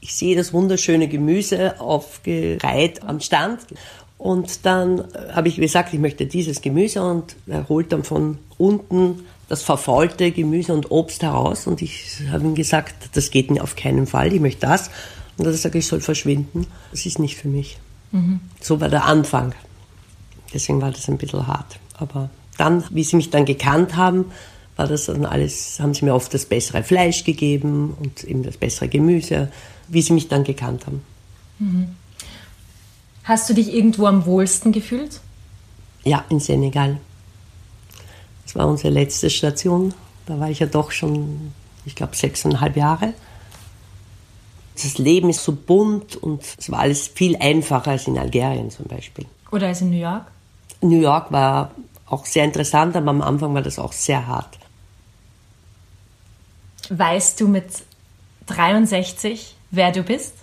ich 0.00 0.14
sehe 0.14 0.36
das 0.36 0.52
wunderschöne 0.52 1.08
Gemüse 1.08 1.80
aufgereiht 1.80 3.02
am 3.04 3.20
Stand. 3.20 3.60
Und 4.18 4.66
dann 4.66 5.04
habe 5.32 5.48
ich 5.48 5.56
gesagt, 5.56 5.94
ich 5.94 5.98
möchte 5.98 6.26
dieses 6.26 6.60
Gemüse 6.60 7.02
und 7.02 7.36
er 7.46 7.68
holt 7.68 7.92
dann 7.92 8.04
von 8.04 8.38
unten 8.58 9.24
das 9.48 9.62
verfaulte 9.62 10.30
Gemüse 10.30 10.72
und 10.72 10.90
Obst 10.90 11.22
heraus 11.22 11.66
und 11.66 11.82
ich 11.82 12.20
habe 12.30 12.44
ihm 12.44 12.54
gesagt, 12.54 13.10
das 13.12 13.30
geht 13.30 13.60
auf 13.60 13.76
keinen 13.76 14.06
Fall, 14.06 14.32
ich 14.32 14.40
möchte 14.40 14.66
das. 14.66 14.90
Und 15.36 15.46
dann 15.46 15.54
sage 15.54 15.78
ich, 15.78 15.86
soll 15.86 16.00
verschwinden. 16.00 16.66
Das 16.92 17.06
ist 17.06 17.18
nicht 17.18 17.36
für 17.36 17.48
mich. 17.48 17.78
Mhm. 18.12 18.40
So 18.60 18.80
war 18.80 18.88
der 18.88 19.04
Anfang. 19.04 19.52
Deswegen 20.52 20.80
war 20.80 20.92
das 20.92 21.08
ein 21.08 21.18
bisschen 21.18 21.46
hart. 21.46 21.78
Aber 21.94 22.30
dann, 22.56 22.84
wie 22.90 23.02
sie 23.02 23.16
mich 23.16 23.30
dann 23.30 23.44
gekannt 23.44 23.96
haben, 23.96 24.26
war 24.76 24.86
das 24.86 25.06
dann 25.06 25.24
alles, 25.24 25.78
haben 25.80 25.94
sie 25.94 26.04
mir 26.04 26.14
oft 26.14 26.32
das 26.34 26.46
bessere 26.46 26.82
Fleisch 26.82 27.24
gegeben 27.24 27.96
und 28.00 28.24
eben 28.24 28.42
das 28.42 28.56
bessere 28.56 28.88
Gemüse, 28.88 29.50
wie 29.88 30.02
sie 30.02 30.12
mich 30.12 30.28
dann 30.28 30.44
gekannt 30.44 30.86
haben. 30.86 31.02
Mhm. 31.58 31.96
Hast 33.24 33.48
du 33.48 33.54
dich 33.54 33.72
irgendwo 33.72 34.06
am 34.06 34.26
wohlsten 34.26 34.72
gefühlt? 34.72 35.20
Ja, 36.04 36.24
in 36.28 36.40
Senegal. 36.40 36.98
Das 38.54 38.62
war 38.62 38.68
unsere 38.68 38.94
letzte 38.94 39.30
Station. 39.30 39.92
Da 40.26 40.38
war 40.38 40.48
ich 40.48 40.60
ja 40.60 40.66
doch 40.66 40.92
schon, 40.92 41.52
ich 41.84 41.96
glaube, 41.96 42.14
sechseinhalb 42.14 42.76
Jahre. 42.76 43.12
Das 44.80 44.96
Leben 44.98 45.28
ist 45.28 45.42
so 45.42 45.50
bunt 45.50 46.14
und 46.14 46.40
es 46.56 46.70
war 46.70 46.78
alles 46.78 47.08
viel 47.08 47.36
einfacher 47.36 47.90
als 47.90 48.06
in 48.06 48.16
Algerien 48.16 48.70
zum 48.70 48.86
Beispiel. 48.86 49.26
Oder 49.50 49.66
als 49.66 49.80
in 49.80 49.90
New 49.90 49.98
York? 49.98 50.26
New 50.82 51.00
York 51.00 51.32
war 51.32 51.72
auch 52.06 52.26
sehr 52.26 52.44
interessant, 52.44 52.94
aber 52.94 53.10
am 53.10 53.22
Anfang 53.22 53.54
war 53.54 53.62
das 53.62 53.80
auch 53.80 53.92
sehr 53.92 54.24
hart. 54.24 54.56
Weißt 56.90 57.40
du 57.40 57.48
mit 57.48 57.66
63, 58.46 59.56
wer 59.72 59.90
du 59.90 60.04
bist? 60.04 60.34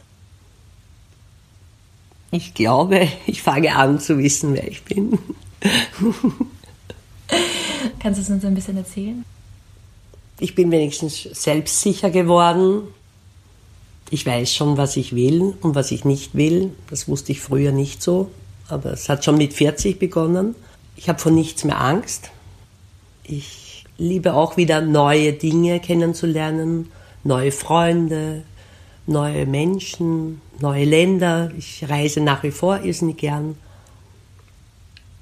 Ich 2.32 2.54
glaube, 2.54 3.08
ich 3.26 3.42
fange 3.42 3.74
an 3.74 4.02
zu 4.02 4.18
wissen, 4.18 4.54
wer 4.54 4.68
ich 4.68 4.84
bin. 4.84 5.18
Kannst 8.00 8.20
du 8.20 8.24
es 8.24 8.30
uns 8.30 8.46
ein 8.46 8.56
bisschen 8.56 8.78
erzählen? 8.78 9.24
Ich 10.40 10.56
bin 10.56 10.72
wenigstens 10.72 11.22
selbstsicher 11.22 12.10
geworden. 12.10 12.84
Ich 14.10 14.26
weiß 14.26 14.54
schon, 14.54 14.78
was 14.78 14.98
ich 14.98 15.16
will 15.16 15.54
und 15.62 15.76
was 15.76 15.92
ich 15.92 16.04
nicht 16.04 16.36
will. 16.36 16.74
Das 16.90 17.08
wusste 17.08 17.32
ich 17.32 17.42
früher 17.42 17.72
nicht 17.72 18.02
so. 18.02 18.32
Aber 18.68 18.92
es 18.92 19.08
hat 19.08 19.24
schon 19.24 19.38
mit 19.38 19.54
40 19.54 20.00
begonnen. 20.00 20.56
Ich 20.96 21.10
habe 21.10 21.20
vor 21.20 21.32
nichts 21.32 21.64
mehr 21.64 21.80
Angst. 21.80 22.32
Ich 23.24 23.86
liebe 23.98 24.34
auch 24.34 24.58
wieder 24.58 24.82
neue 24.82 25.34
Dinge 25.34 25.80
kennenzulernen, 25.80 26.92
neue 27.24 27.52
Freunde, 27.52 28.44
neue 29.06 29.46
Menschen, 29.46 30.42
neue 30.60 30.86
Länder. 30.86 31.52
Ich 31.58 31.88
reise 31.88 32.20
nach 32.20 32.44
wie 32.44 32.52
vor 32.52 32.82
irrsinnig 32.82 33.18
gern. 33.18 33.58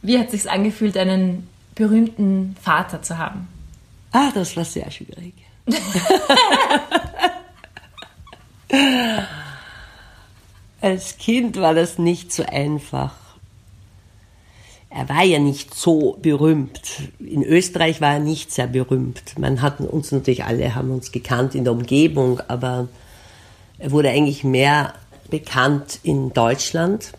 Wie 0.01 0.17
hat 0.17 0.33
es 0.33 0.43
sich 0.43 0.51
angefühlt, 0.51 0.97
einen 0.97 1.47
berühmten 1.79 2.55
Vater 2.61 3.01
zu 3.01 3.17
haben? 3.17 3.47
Ah, 4.11 4.29
das 4.35 4.55
war 4.57 4.65
sehr 4.65 4.91
schwierig. 4.91 5.33
Als 10.81 11.17
Kind 11.17 11.55
war 11.57 11.73
das 11.73 11.97
nicht 11.97 12.33
so 12.33 12.43
einfach. 12.43 13.15
Er 14.89 15.07
war 15.07 15.23
ja 15.23 15.39
nicht 15.39 15.73
so 15.73 16.17
berühmt. 16.21 16.81
In 17.19 17.43
Österreich 17.43 18.01
war 18.01 18.13
er 18.13 18.19
nicht 18.19 18.51
sehr 18.51 18.67
berühmt. 18.67 19.39
Man 19.39 19.61
hat 19.61 19.79
uns 19.79 20.11
natürlich 20.11 20.43
alle 20.43 20.75
haben 20.75 20.91
uns 20.91 21.13
gekannt 21.13 21.55
in 21.55 21.63
der 21.63 21.71
Umgebung, 21.71 22.41
aber 22.49 22.89
er 23.77 23.91
wurde 23.91 24.09
eigentlich 24.09 24.43
mehr 24.43 24.95
bekannt 25.29 25.99
in 26.03 26.33
Deutschland 26.33 27.13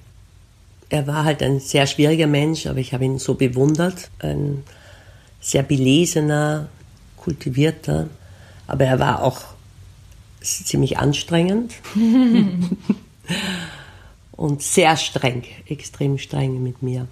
er 0.90 1.06
war 1.06 1.25
halt 1.25 1.42
ein 1.42 1.61
sehr 1.61 1.87
schwieriger 1.87 2.26
Mensch, 2.26 2.66
aber 2.66 2.78
ich 2.78 2.92
habe 2.92 3.04
ihn 3.04 3.18
so 3.18 3.35
bewundert. 3.35 4.11
Ein 4.18 4.64
sehr 5.40 5.62
belesener, 5.62 6.68
kultivierter, 7.16 8.09
aber 8.66 8.85
er 8.85 8.99
war 8.99 9.23
auch 9.23 9.40
ziemlich 10.40 10.99
anstrengend 10.99 11.75
und 14.32 14.62
sehr 14.62 14.97
streng, 14.97 15.44
extrem 15.66 16.18
streng 16.18 16.62
mit 16.62 16.82
mir. 16.82 17.06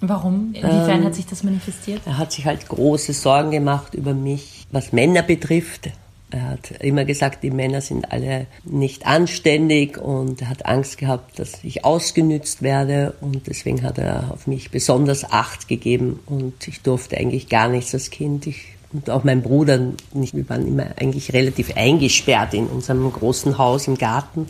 Warum? 0.00 0.52
Inwiefern 0.52 1.00
ähm, 1.00 1.04
hat 1.04 1.14
sich 1.14 1.26
das 1.26 1.42
manifestiert? 1.42 2.02
Er 2.04 2.18
hat 2.18 2.32
sich 2.32 2.44
halt 2.44 2.68
große 2.68 3.14
Sorgen 3.14 3.50
gemacht 3.50 3.94
über 3.94 4.12
mich, 4.12 4.66
was 4.70 4.92
Männer 4.92 5.22
betrifft. 5.22 5.88
Er 6.30 6.50
hat 6.50 6.72
immer 6.80 7.04
gesagt, 7.04 7.44
die 7.44 7.52
Männer 7.52 7.80
sind 7.80 8.10
alle 8.10 8.46
nicht 8.64 9.06
anständig 9.06 9.96
und 9.96 10.42
er 10.42 10.48
hat 10.48 10.66
Angst 10.66 10.98
gehabt, 10.98 11.38
dass 11.38 11.62
ich 11.62 11.84
ausgenützt 11.84 12.62
werde 12.62 13.14
und 13.20 13.46
deswegen 13.46 13.82
hat 13.84 13.98
er 13.98 14.32
auf 14.32 14.48
mich 14.48 14.72
besonders 14.72 15.30
Acht 15.30 15.68
gegeben 15.68 16.18
und 16.26 16.66
ich 16.66 16.82
durfte 16.82 17.16
eigentlich 17.16 17.48
gar 17.48 17.68
nichts 17.68 17.94
als 17.94 18.10
Kind. 18.10 18.48
Ich, 18.48 18.64
und 18.92 19.08
auch 19.08 19.22
mein 19.22 19.42
Bruder 19.42 19.92
nicht. 20.14 20.34
Wir 20.34 20.48
waren 20.48 20.66
immer 20.66 20.86
eigentlich 20.96 21.32
relativ 21.32 21.76
eingesperrt 21.76 22.54
in 22.54 22.66
unserem 22.66 23.12
großen 23.12 23.56
Haus 23.56 23.86
im 23.86 23.96
Garten. 23.96 24.48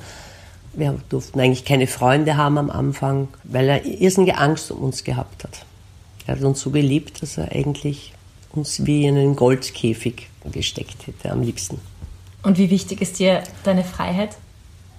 Wir 0.73 0.99
durften 1.11 1.41
eigentlich 1.41 1.67
keine 1.67 1.87
Freunde 1.87 2.39
haben 2.39 2.57
am 2.57 2.71
Anfang, 2.71 3.29
weil 3.45 3.69
er 3.69 3.85
irrsinnige 3.85 4.39
Angst 4.39 4.71
um 4.71 4.83
uns 4.83 5.05
gehabt 5.05 5.45
hat. 5.45 5.65
Er 6.27 6.37
hat 6.37 6.43
uns 6.43 6.61
so 6.61 6.71
geliebt, 6.71 7.23
dass 7.23 7.37
er 7.37 7.53
eigentlich 7.53 8.15
uns 8.53 8.87
wie 8.87 9.05
in 9.05 9.17
einen 9.17 9.37
Goldkäfig 9.37 10.29
gesteckt 10.51 11.07
hätte 11.07 11.31
am 11.31 11.43
liebsten. 11.43 11.81
Und 12.43 12.59
wie 12.59 12.71
wichtig 12.71 13.01
ist 13.01 13.19
dir 13.19 13.43
deine 13.65 13.85
Freiheit? 13.85 14.37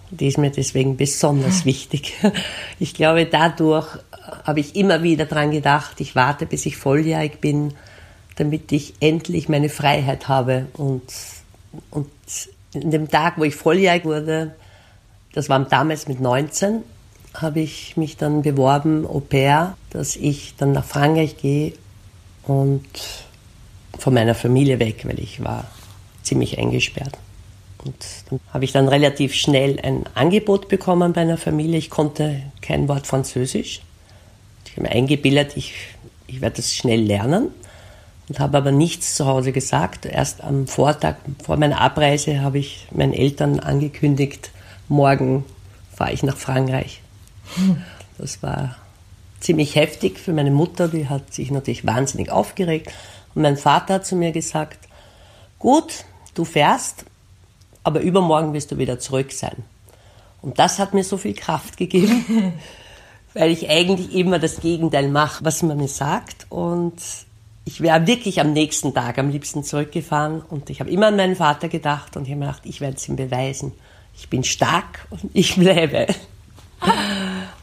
Die 0.09 0.27
ist 0.27 0.37
mir 0.37 0.51
deswegen 0.51 0.97
besonders 0.97 1.65
wichtig. 1.65 2.13
Ich 2.79 2.93
glaube, 2.93 3.25
dadurch 3.25 3.87
habe 4.43 4.59
ich 4.59 4.75
immer 4.75 5.03
wieder 5.03 5.25
daran 5.25 5.51
gedacht, 5.51 5.99
ich 5.99 6.15
warte, 6.15 6.45
bis 6.45 6.65
ich 6.65 6.77
volljährig 6.77 7.41
bin, 7.41 7.73
damit 8.35 8.71
ich 8.71 8.93
endlich 8.99 9.49
meine 9.49 9.69
Freiheit 9.69 10.27
habe. 10.27 10.67
Und, 10.73 11.03
und 11.89 12.09
in 12.73 12.91
dem 12.91 13.09
Tag, 13.09 13.37
wo 13.37 13.43
ich 13.43 13.55
volljährig 13.55 14.05
wurde, 14.05 14.55
das 15.33 15.49
war 15.49 15.59
damals 15.59 16.07
mit 16.07 16.19
19, 16.19 16.83
habe 17.33 17.59
ich 17.59 17.97
mich 17.97 18.17
dann 18.17 18.41
beworben, 18.41 19.05
Au 19.05 19.19
pair, 19.19 19.77
dass 19.89 20.15
ich 20.15 20.55
dann 20.57 20.71
nach 20.71 20.85
Frankreich 20.85 21.37
gehe 21.37 21.73
und 22.43 22.85
von 23.97 24.13
meiner 24.13 24.35
Familie 24.35 24.79
weg, 24.79 25.05
weil 25.05 25.19
ich 25.19 25.43
war 25.43 25.65
ziemlich 26.23 26.57
eingesperrt. 26.57 27.17
Und 27.83 27.95
dann 28.29 28.39
habe 28.53 28.65
ich 28.65 28.71
dann 28.71 28.87
relativ 28.87 29.33
schnell 29.33 29.79
ein 29.81 30.03
Angebot 30.13 30.67
bekommen 30.67 31.13
bei 31.13 31.21
einer 31.21 31.37
Familie. 31.37 31.77
Ich 31.77 31.89
konnte 31.89 32.41
kein 32.61 32.87
Wort 32.87 33.07
Französisch. 33.07 33.81
Ich 34.65 34.71
habe 34.73 34.83
mir 34.83 34.91
eingebildet, 34.91 35.55
ich, 35.55 35.73
ich 36.27 36.41
werde 36.41 36.57
das 36.57 36.73
schnell 36.73 37.01
lernen 37.01 37.49
und 38.29 38.39
habe 38.39 38.57
aber 38.57 38.71
nichts 38.71 39.15
zu 39.15 39.25
Hause 39.25 39.51
gesagt. 39.51 40.05
Erst 40.05 40.43
am 40.43 40.67
Vortag 40.67 41.15
vor 41.43 41.57
meiner 41.57 41.79
Abreise 41.79 42.41
habe 42.41 42.59
ich 42.59 42.87
meinen 42.91 43.13
Eltern 43.13 43.59
angekündigt, 43.59 44.51
morgen 44.89 45.45
fahre 45.93 46.13
ich 46.13 46.23
nach 46.23 46.37
Frankreich. 46.37 47.01
Das 48.17 48.43
war 48.43 48.75
ziemlich 49.39 49.75
heftig 49.75 50.19
für 50.19 50.33
meine 50.33 50.51
Mutter, 50.51 50.87
die 50.87 51.07
hat 51.07 51.33
sich 51.33 51.51
natürlich 51.51 51.85
wahnsinnig 51.85 52.31
aufgeregt. 52.31 52.91
Und 53.37 53.43
mein 53.43 53.55
Vater 53.55 53.93
hat 53.93 54.05
zu 54.07 54.15
mir 54.15 54.31
gesagt, 54.31 54.79
gut, 55.59 56.05
du 56.33 56.43
fährst, 56.43 57.05
aber 57.83 57.99
übermorgen 57.99 58.51
wirst 58.53 58.71
du 58.71 58.79
wieder 58.79 58.97
zurück 58.97 59.31
sein. 59.31 59.57
Und 60.41 60.57
das 60.57 60.79
hat 60.79 60.95
mir 60.95 61.03
so 61.03 61.17
viel 61.17 61.35
Kraft 61.35 61.77
gegeben, 61.77 62.53
weil 63.35 63.51
ich 63.51 63.69
eigentlich 63.69 64.15
immer 64.15 64.39
das 64.39 64.59
Gegenteil 64.59 65.07
mache, 65.09 65.45
was 65.45 65.61
man 65.61 65.77
mir 65.77 65.87
sagt. 65.87 66.47
Und 66.49 66.95
ich 67.63 67.79
wäre 67.79 68.07
wirklich 68.07 68.41
am 68.41 68.53
nächsten 68.53 68.95
Tag 68.95 69.19
am 69.19 69.29
liebsten 69.29 69.63
zurückgefahren. 69.63 70.41
Und 70.41 70.71
ich 70.71 70.79
habe 70.79 70.89
immer 70.89 71.05
an 71.05 71.15
meinen 71.15 71.35
Vater 71.35 71.69
gedacht 71.69 72.17
und 72.17 72.23
ich 72.23 72.31
habe 72.31 72.39
mir 72.39 72.47
gedacht, 72.47 72.63
ich 72.65 72.81
werde 72.81 72.97
es 72.97 73.07
ihm 73.07 73.17
beweisen. 73.17 73.71
Ich 74.17 74.29
bin 74.29 74.43
stark 74.43 75.05
und 75.11 75.21
ich 75.33 75.57
bleibe. 75.57 76.07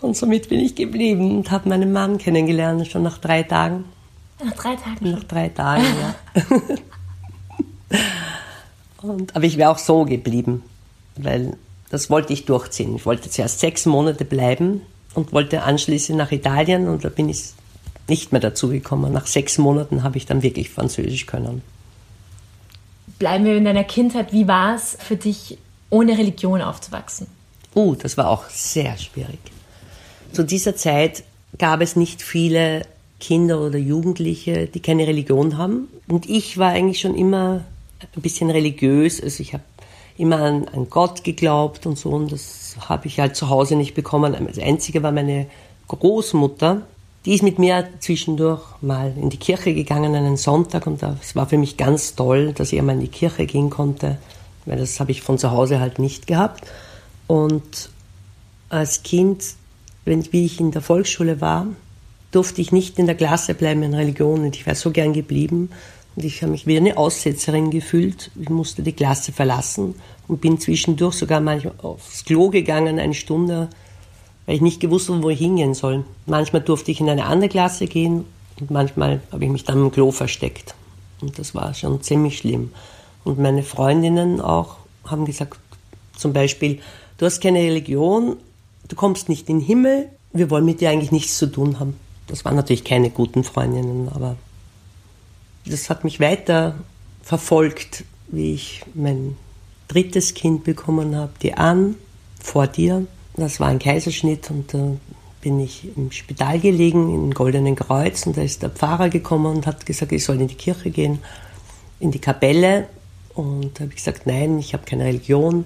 Und 0.01 0.17
somit 0.17 0.51
bin 0.51 0.61
ich 0.61 0.75
geblieben 0.75 1.35
und 1.39 1.51
habe 1.51 1.69
meinen 1.69 1.91
Mann 1.91 2.19
kennengelernt, 2.19 2.87
schon 2.89 3.05
nach 3.05 3.17
drei 3.17 3.43
Tagen. 3.43 3.87
Nach 4.43 4.53
drei 4.55 4.77
Tagen? 4.77 5.11
Nach 5.11 5.25
drei 5.25 5.49
Tagen, 5.49 5.85
ja. 5.85 6.61
Und, 9.03 9.37
aber 9.37 9.45
ich 9.45 9.57
wäre 9.59 9.71
auch 9.71 9.79
so 9.79 10.05
geblieben, 10.05 10.63
weil 11.17 11.57
das 11.91 12.11
wollte 12.11 12.33
ich 12.33 12.47
durchziehen. 12.47 12.97
Ich 12.97 13.05
wollte 13.07 13.29
zuerst 13.31 13.61
sechs 13.61 13.87
Monate 13.87 14.25
bleiben 14.25 14.81
und 15.15 15.33
wollte 15.33 15.63
anschließend 15.63 16.19
nach 16.19 16.33
Italien 16.33 16.89
und 16.89 17.05
da 17.05 17.11
bin 17.11 17.29
ich 17.29 17.53
nicht 18.09 18.33
mehr 18.33 18.41
dazu 18.41 18.69
gekommen. 18.69 19.13
Nach 19.13 19.27
sechs 19.27 19.59
Monaten 19.59 20.03
habe 20.03 20.17
ich 20.17 20.27
dann 20.27 20.43
wirklich 20.43 20.71
Französisch 20.71 21.27
können. 21.27 21.63
Bleiben 23.19 23.45
wir 23.45 23.57
in 23.57 23.65
deiner 23.65 23.85
Kindheit. 23.85 24.33
Wie 24.33 24.49
war 24.49 24.75
es 24.75 24.97
für 24.99 25.17
dich, 25.17 25.59
ohne 25.91 26.19
Religion 26.19 26.61
aufzuwachsen? 26.63 27.27
Uh, 27.75 27.95
das 27.95 28.17
war 28.17 28.29
auch 28.29 28.49
sehr 28.49 28.97
schwierig. 28.99 29.39
Zu 30.33 30.45
dieser 30.45 30.77
Zeit 30.77 31.23
gab 31.59 31.81
es 31.81 31.95
nicht 31.95 32.23
viele 32.23 32.87
Kinder 33.25 33.63
oder 33.63 33.79
Jugendliche, 33.79 34.67
die 34.67 34.81
keine 34.81 35.07
Religion 35.07 35.57
haben. 35.57 35.89
Und 36.09 36.29
ich 36.29 36.59
war 36.59 36.73
eigentlich 36.73 37.01
schon 37.01 37.15
immer 37.15 37.65
ein 38.15 38.21
bisschen 38.21 38.51
religiös. 38.51 39.19
Also 39.23 39.43
ich 39.43 39.55
habe 39.55 39.65
immer 40.19 40.43
an, 40.43 40.69
an, 40.69 40.91
Gott 40.91 41.25
geglaubt 41.25 41.87
und 41.87 41.97
so. 41.97 42.11
Und 42.11 42.33
das 42.33 42.77
habe 42.87 43.07
ich 43.07 43.19
halt 43.21 43.35
zu 43.35 43.49
Hause 43.49 43.77
nicht 43.77 43.95
bekommen. 43.95 44.37
Das 44.47 44.59
Einzige 44.59 45.03
war 45.03 45.11
meine 45.11 45.47
Großmutter. 45.89 46.83
Die 47.25 47.33
ist 47.33 47.43
mit 47.43 47.59
mir 47.59 47.89
zwischendurch 48.01 48.61
mal 48.83 49.15
in 49.17 49.31
die 49.31 49.39
Kirche 49.39 49.73
gegangen 49.73 50.15
an 50.15 50.27
einen 50.27 50.37
Sonntag. 50.37 50.87
Und 50.87 51.03
das 51.03 51.35
war 51.35 51.47
für 51.49 51.57
mich 51.57 51.79
ganz 51.79 52.17
toll, 52.17 52.53
dass 52.53 52.75
ich 52.75 52.79
einmal 52.79 52.97
in 52.97 53.01
die 53.01 53.09
Kirche 53.09 53.47
gehen 53.47 53.71
konnte. 53.71 54.19
Weil 54.67 54.77
das 54.77 55.01
habe 55.01 55.13
ich 55.13 55.23
von 55.23 55.39
zu 55.39 55.51
Hause 55.51 55.81
halt 55.81 55.99
nicht 55.99 56.27
gehabt. 56.27 56.67
Und 57.27 57.89
als 58.69 59.03
Kind, 59.03 59.43
wenn, 60.05 60.31
wie 60.31 60.45
ich 60.45 60.61
in 60.61 60.73
der 60.73 60.83
Volksschule 60.83 61.41
war, 61.41 61.67
durfte 62.35 62.61
ich 62.61 62.73
nicht 62.73 62.99
in 62.99 63.07
der 63.07 63.15
Klasse 63.15 63.55
bleiben 63.55 63.83
in 63.83 63.95
Religion 63.95 64.41
und 64.41 64.57
ich 64.57 64.67
wäre 64.67 64.77
so 64.77 64.91
gern 64.91 65.13
geblieben. 65.13 65.71
Und 66.17 66.25
ich 66.25 66.43
habe 66.43 66.53
mich 66.53 66.67
wie 66.67 66.77
eine 66.77 66.97
Aussetzerin 66.97 67.71
gefühlt. 67.71 68.31
Ich 68.41 68.49
musste 68.49 68.83
die 68.83 68.93
Klasse 68.93 69.33
verlassen 69.33 69.95
und 70.29 70.41
bin 70.41 70.59
zwischendurch 70.59 71.15
sogar 71.15 71.41
manchmal 71.41 71.75
aufs 71.83 72.25
Klo 72.25 72.51
gegangen, 72.51 72.99
eine 72.99 73.15
Stunde, 73.15 73.69
weil 74.47 74.57
ich 74.57 74.61
nicht 74.61 74.81
gewusst 74.81 75.09
habe, 75.09 75.23
wo 75.23 75.31
ich 75.31 75.39
hingehen 75.39 75.75
soll. 75.75 76.05
Manchmal 76.27 76.63
durfte 76.63 76.91
ich 76.91 77.01
in 77.01 77.09
eine 77.09 77.27
andere 77.27 77.49
Klasse 77.49 77.87
gehen 77.87 78.25
und 78.61 78.71
manchmal 78.71 79.21
habe 79.33 79.45
ich 79.45 79.51
mich 79.51 79.65
dann 79.65 79.79
im 79.79 79.93
Klo 79.93 80.11
versteckt. 80.11 80.75
Und 81.21 81.39
das 81.39 81.55
war 81.55 81.75
schon 81.75 82.03
ziemlich 82.03 82.39
schlimm. 82.39 82.73
Und 83.25 83.39
meine 83.39 83.63
Freundinnen 83.63 84.41
auch 84.41 84.77
haben 85.05 85.25
gesagt, 85.25 85.59
zum 86.17 86.33
Beispiel, 86.33 86.81
du 87.19 87.27
hast 87.27 87.41
keine 87.41 87.61
Religion, 87.61 88.37
du 88.89 88.97
kommst 88.97 89.29
nicht 89.29 89.49
in 89.49 89.61
den 89.61 89.67
Himmel, 89.67 90.09
wir 90.33 90.51
wollen 90.51 90.65
mit 90.65 90.81
dir 90.81 90.91
eigentlich 90.91 91.13
nichts 91.13 91.39
zu 91.39 91.47
tun 91.47 91.81
haben. 91.81 91.97
Das 92.27 92.45
waren 92.45 92.57
natürlich 92.57 92.85
keine 92.85 93.11
guten 93.11 93.45
Freundinnen, 93.45 94.09
aber 94.09 94.37
das 95.67 95.91
hat 95.91 96.05
mich 96.05 96.21
weiter 96.21 96.75
verfolgt, 97.23 98.05
wie 98.29 98.55
ich 98.55 98.83
mein 98.95 99.37
drittes 99.89 100.35
Kind 100.35 100.65
bekommen 100.65 101.17
habe, 101.17 101.33
die 101.43 101.55
Ann, 101.55 101.97
vor 102.43 102.67
dir. 102.67 103.07
Das 103.37 103.59
war 103.61 103.69
ein 103.69 103.79
Kaiserschnitt 103.79 104.51
und 104.51 104.75
da 104.75 104.97
bin 105.41 105.61
ich 105.61 105.89
im 105.97 106.11
Spital 106.11 106.59
gelegen, 106.59 107.13
im 107.15 107.35
Goldenen 107.35 107.77
Kreuz 107.77 108.27
und 108.27 108.37
da 108.37 108.43
ist 108.43 108.63
der 108.63 108.71
Pfarrer 108.71 109.09
gekommen 109.09 109.57
und 109.57 109.67
hat 109.67 109.85
gesagt, 109.85 110.13
ich 110.13 110.25
soll 110.25 110.41
in 110.41 110.49
die 110.49 110.55
Kirche 110.55 110.91
gehen, 110.91 111.19
in 112.01 112.11
die 112.11 112.19
Kapelle. 112.19 112.89
Und 113.35 113.75
da 113.75 113.81
habe 113.81 113.91
ich 113.91 113.97
gesagt, 113.97 114.27
nein, 114.27 114.59
ich 114.59 114.73
habe 114.75 114.85
keine 114.85 115.05
Religion. 115.05 115.65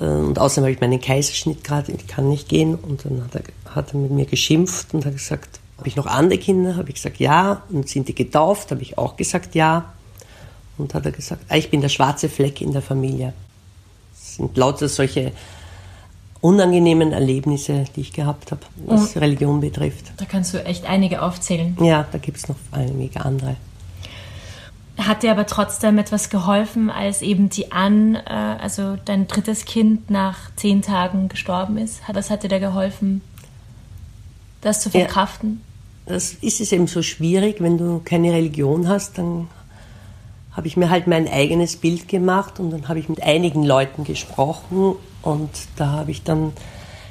Äh, 0.00 0.04
und 0.04 0.38
außerdem 0.38 0.64
habe 0.64 0.72
ich 0.72 0.80
meinen 0.80 1.00
Kaiserschnitt 1.00 1.62
gerade, 1.64 1.92
ich 1.92 2.06
kann 2.06 2.28
nicht 2.28 2.48
gehen. 2.48 2.74
Und 2.74 3.04
dann 3.04 3.24
hat 3.24 3.34
er, 3.34 3.74
hat 3.74 3.94
er 3.94 4.00
mit 4.00 4.10
mir 4.10 4.26
geschimpft 4.26 4.92
und 4.92 5.06
hat 5.06 5.14
gesagt, 5.14 5.51
habe 5.82 5.88
ich 5.88 5.96
noch 5.96 6.06
andere 6.06 6.38
Kinder? 6.38 6.76
Habe 6.76 6.90
ich 6.90 6.94
gesagt, 6.94 7.18
ja. 7.18 7.62
Und 7.70 7.88
sind 7.88 8.06
die 8.06 8.14
getauft? 8.14 8.70
Habe 8.70 8.82
ich 8.82 8.98
auch 8.98 9.16
gesagt, 9.16 9.56
ja. 9.56 9.92
Und 10.78 10.94
hat 10.94 11.04
er 11.04 11.10
gesagt, 11.10 11.44
ah, 11.48 11.56
ich 11.56 11.70
bin 11.70 11.80
der 11.80 11.88
schwarze 11.88 12.28
Fleck 12.28 12.60
in 12.60 12.72
der 12.72 12.82
Familie. 12.82 13.32
Es 14.14 14.36
sind 14.36 14.56
lauter 14.56 14.88
solche 14.88 15.32
unangenehmen 16.40 17.12
Erlebnisse, 17.12 17.84
die 17.96 18.02
ich 18.02 18.12
gehabt 18.12 18.52
habe, 18.52 18.62
was 18.86 19.16
mhm. 19.16 19.22
Religion 19.22 19.60
betrifft. 19.60 20.12
Da 20.18 20.24
kannst 20.24 20.54
du 20.54 20.64
echt 20.64 20.86
einige 20.86 21.20
aufzählen. 21.20 21.76
Ja, 21.80 22.06
da 22.12 22.18
gibt 22.18 22.36
es 22.36 22.48
noch 22.48 22.56
einige 22.70 23.24
andere. 23.24 23.56
Hat 24.98 25.24
dir 25.24 25.32
aber 25.32 25.46
trotzdem 25.46 25.98
etwas 25.98 26.30
geholfen, 26.30 26.90
als 26.90 27.22
eben 27.22 27.48
die 27.48 27.72
Ann, 27.72 28.14
äh, 28.14 28.20
also 28.28 28.96
dein 29.04 29.26
drittes 29.26 29.64
Kind, 29.64 30.10
nach 30.10 30.54
zehn 30.54 30.80
Tagen 30.80 31.28
gestorben 31.28 31.76
ist? 31.76 32.02
Was 32.12 32.30
hat 32.30 32.44
dir 32.44 32.48
da 32.48 32.60
geholfen, 32.60 33.20
das 34.60 34.80
zu 34.80 34.90
verkraften? 34.90 35.60
Ja, 35.60 35.71
das 36.06 36.34
ist 36.34 36.60
es 36.60 36.72
eben 36.72 36.86
so 36.86 37.02
schwierig, 37.02 37.60
wenn 37.60 37.78
du 37.78 38.00
keine 38.04 38.32
Religion 38.32 38.88
hast, 38.88 39.18
dann 39.18 39.48
habe 40.52 40.66
ich 40.66 40.76
mir 40.76 40.90
halt 40.90 41.06
mein 41.06 41.28
eigenes 41.28 41.76
Bild 41.76 42.08
gemacht 42.08 42.60
und 42.60 42.70
dann 42.70 42.88
habe 42.88 42.98
ich 42.98 43.08
mit 43.08 43.22
einigen 43.22 43.62
Leuten 43.62 44.04
gesprochen 44.04 44.96
und 45.22 45.50
da 45.76 45.92
habe 45.92 46.10
ich 46.10 46.22
dann 46.22 46.52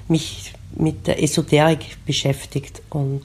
mich 0.08 0.54
mit 0.76 1.08
der 1.08 1.22
Esoterik 1.22 1.98
beschäftigt 2.06 2.82
und 2.90 3.24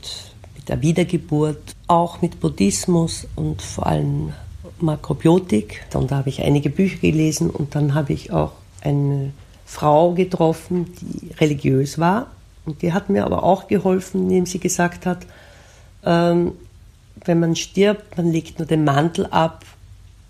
mit 0.55 0.69
der 0.69 0.83
Wiedergeburt, 0.83 1.75
auch 1.87 2.23
mit 2.23 2.41
Buddhismus 2.41 3.27
und 3.37 3.63
vor 3.63 3.87
allem 3.87 4.33
Makrobiotik. 4.81 5.87
Und 5.95 6.11
da 6.11 6.17
habe 6.17 6.29
ich 6.29 6.43
einige 6.43 6.71
Bücher 6.71 6.99
gelesen 6.99 7.51
und 7.51 7.75
dann 7.75 7.95
habe 7.95 8.13
ich 8.13 8.33
auch 8.33 8.53
eine 8.81 9.33
Frau 9.65 10.13
getroffen, 10.13 10.93
die 11.01 11.33
religiös 11.35 11.99
war. 11.99 12.29
Und 12.65 12.83
die 12.83 12.93
hat 12.93 13.11
mir 13.11 13.25
aber 13.25 13.43
auch 13.43 13.69
geholfen, 13.69 14.25
indem 14.25 14.47
sie 14.47 14.59
gesagt 14.59 15.07
hat, 15.07 15.27
ähm, 16.07 16.53
wenn 17.25 17.41
man 17.41 17.57
stirbt, 17.57 18.17
man 18.17 18.31
legt 18.31 18.59
nur 18.59 18.67
den 18.67 18.85
Mantel 18.85 19.27
ab, 19.27 19.65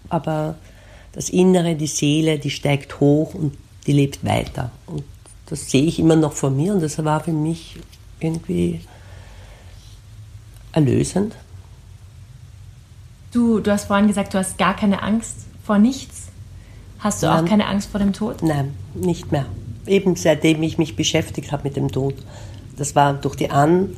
aber 0.08 0.56
das 1.12 1.28
Innere, 1.28 1.76
die 1.76 1.86
Seele, 1.86 2.38
die 2.38 2.50
steigt 2.50 3.00
hoch 3.00 3.34
und 3.34 3.56
die 3.86 3.92
lebt 3.92 4.24
weiter. 4.24 4.70
Und 4.86 5.04
das 5.46 5.70
sehe 5.70 5.84
ich 5.84 5.98
immer 5.98 6.16
noch 6.16 6.32
vor 6.32 6.50
mir 6.50 6.74
und 6.74 6.82
das 6.82 7.02
war 7.04 7.20
für 7.20 7.32
mich 7.32 7.76
irgendwie 8.18 8.80
erlösend. 10.72 11.34
Du, 13.32 13.60
du 13.60 13.70
hast 13.70 13.84
vorhin 13.84 14.08
gesagt, 14.08 14.34
du 14.34 14.38
hast 14.38 14.58
gar 14.58 14.74
keine 14.74 15.02
Angst 15.02 15.46
vor 15.64 15.78
nichts. 15.78 16.28
Hast 16.98 17.22
du 17.22 17.26
Nein. 17.26 17.44
auch 17.44 17.48
keine 17.48 17.66
Angst 17.66 17.90
vor 17.90 18.00
dem 18.00 18.12
Tod? 18.12 18.42
Nein, 18.42 18.74
nicht 18.94 19.30
mehr. 19.30 19.46
Eben 19.86 20.16
seitdem 20.16 20.62
ich 20.62 20.78
mich 20.78 20.96
beschäftigt 20.96 21.52
habe 21.52 21.64
mit 21.64 21.76
dem 21.76 21.92
Tod. 21.92 22.14
Das 22.76 22.94
war 22.94 23.14
durch 23.14 23.36
die 23.36 23.50
An, 23.50 23.96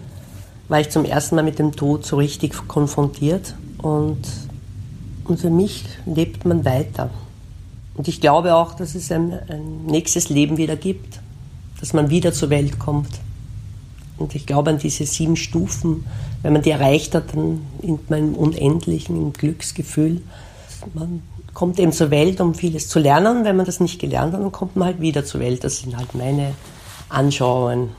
war 0.69 0.81
ich 0.81 0.91
zum 0.91 1.05
ersten 1.05 1.37
Mal 1.37 1.43
mit 1.43 1.59
dem 1.59 1.73
Tod 1.73 2.05
so 2.05 2.17
richtig 2.17 2.55
konfrontiert. 2.69 3.55
Und, 3.79 4.21
und 5.25 5.41
für 5.41 5.51
mich 5.51 5.85
lebt 6.07 6.45
man 6.45 6.65
weiter. 6.65 7.11
Und 7.95 8.07
ich 8.07 8.21
glaube 8.21 8.55
auch, 8.55 8.75
dass 8.75 8.95
es 8.95 9.11
ein, 9.11 9.33
ein 9.49 9.87
nächstes 9.87 10.29
Leben 10.29 10.57
wieder 10.57 10.77
gibt, 10.77 11.21
dass 11.81 11.93
man 11.93 12.11
wieder 12.11 12.33
zur 12.33 12.51
Welt 12.51 12.79
kommt. 12.79 13.11
Und 14.19 14.35
ich 14.35 14.47
glaube 14.47 14.71
an 14.71 14.79
diese 14.79 15.07
sieben 15.07 15.37
Stufen, 15.37 16.05
wenn 16.43 16.53
man 16.53 16.63
die 16.63 16.71
erreicht 16.71 17.15
hat, 17.15 17.35
dann 17.35 17.61
man 18.09 18.19
im 18.19 18.35
Unendlichen, 18.35 19.33
Glücksgefühl. 19.33 20.21
Man 20.95 21.23
kommt 21.55 21.79
eben 21.79 21.93
zur 21.93 22.11
Welt, 22.11 22.41
um 22.41 22.55
vieles 22.55 22.89
zu 22.89 22.99
lernen. 22.99 23.45
Wenn 23.45 23.57
man 23.57 23.67
das 23.67 23.81
nicht 23.81 24.01
gelernt 24.01 24.33
hat, 24.33 24.41
dann 24.41 24.53
kommt 24.53 24.77
man 24.77 24.87
halt 24.87 25.01
wieder 25.01 25.25
zur 25.25 25.41
Welt. 25.41 25.65
Das 25.65 25.79
sind 25.79 25.97
halt 25.97 26.15
meine 26.15 26.55
Anschauungen. 27.09 27.91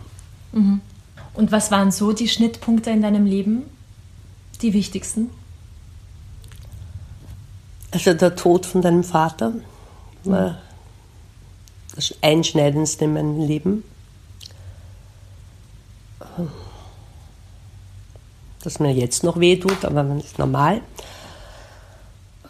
Mhm. 0.51 0.82
Und 1.39 1.54
was 1.54 1.71
waren 1.71 1.89
so 1.89 2.12
die 2.12 2.28
Schnittpunkte 2.28 2.89
in 2.89 3.02
deinem 3.02 3.25
Leben? 3.25 3.63
Die 4.62 4.73
wichtigsten? 4.73 5.30
Also 7.91 8.13
der 8.13 8.36
Tod 8.36 8.65
von 8.65 8.82
deinem 8.82 9.06
Vater 9.06 9.54
war 10.25 10.58
das 11.95 12.13
Einschneidendste 12.21 13.06
in 13.06 13.13
meinem 13.13 13.39
Leben. 13.39 13.86
das 18.62 18.82
mir 18.82 18.91
jetzt 18.91 19.23
noch 19.23 19.39
weh 19.39 19.56
tut, 19.56 19.86
aber 19.86 20.04
das 20.04 20.25
ist 20.25 20.39
normal. 20.39 20.82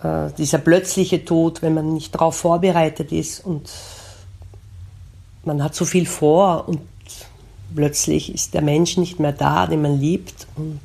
Äh, 0.01 0.31
dieser 0.35 0.57
plötzliche 0.57 1.23
Tod, 1.23 1.61
wenn 1.61 1.75
man 1.75 1.93
nicht 1.93 2.15
darauf 2.15 2.37
vorbereitet 2.37 3.11
ist 3.11 3.45
und 3.45 3.69
man 5.45 5.63
hat 5.63 5.75
so 5.75 5.85
viel 5.85 6.07
vor 6.07 6.67
und 6.67 6.79
plötzlich 7.73 8.33
ist 8.33 8.53
der 8.53 8.61
Mensch 8.61 8.97
nicht 8.97 9.19
mehr 9.19 9.31
da, 9.31 9.67
den 9.67 9.81
man 9.81 9.99
liebt. 9.99 10.47
Und 10.55 10.79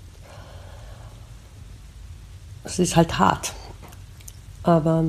es 2.65 2.79
ist 2.79 2.97
halt 2.97 3.19
hart. 3.19 3.53
Aber 4.63 5.05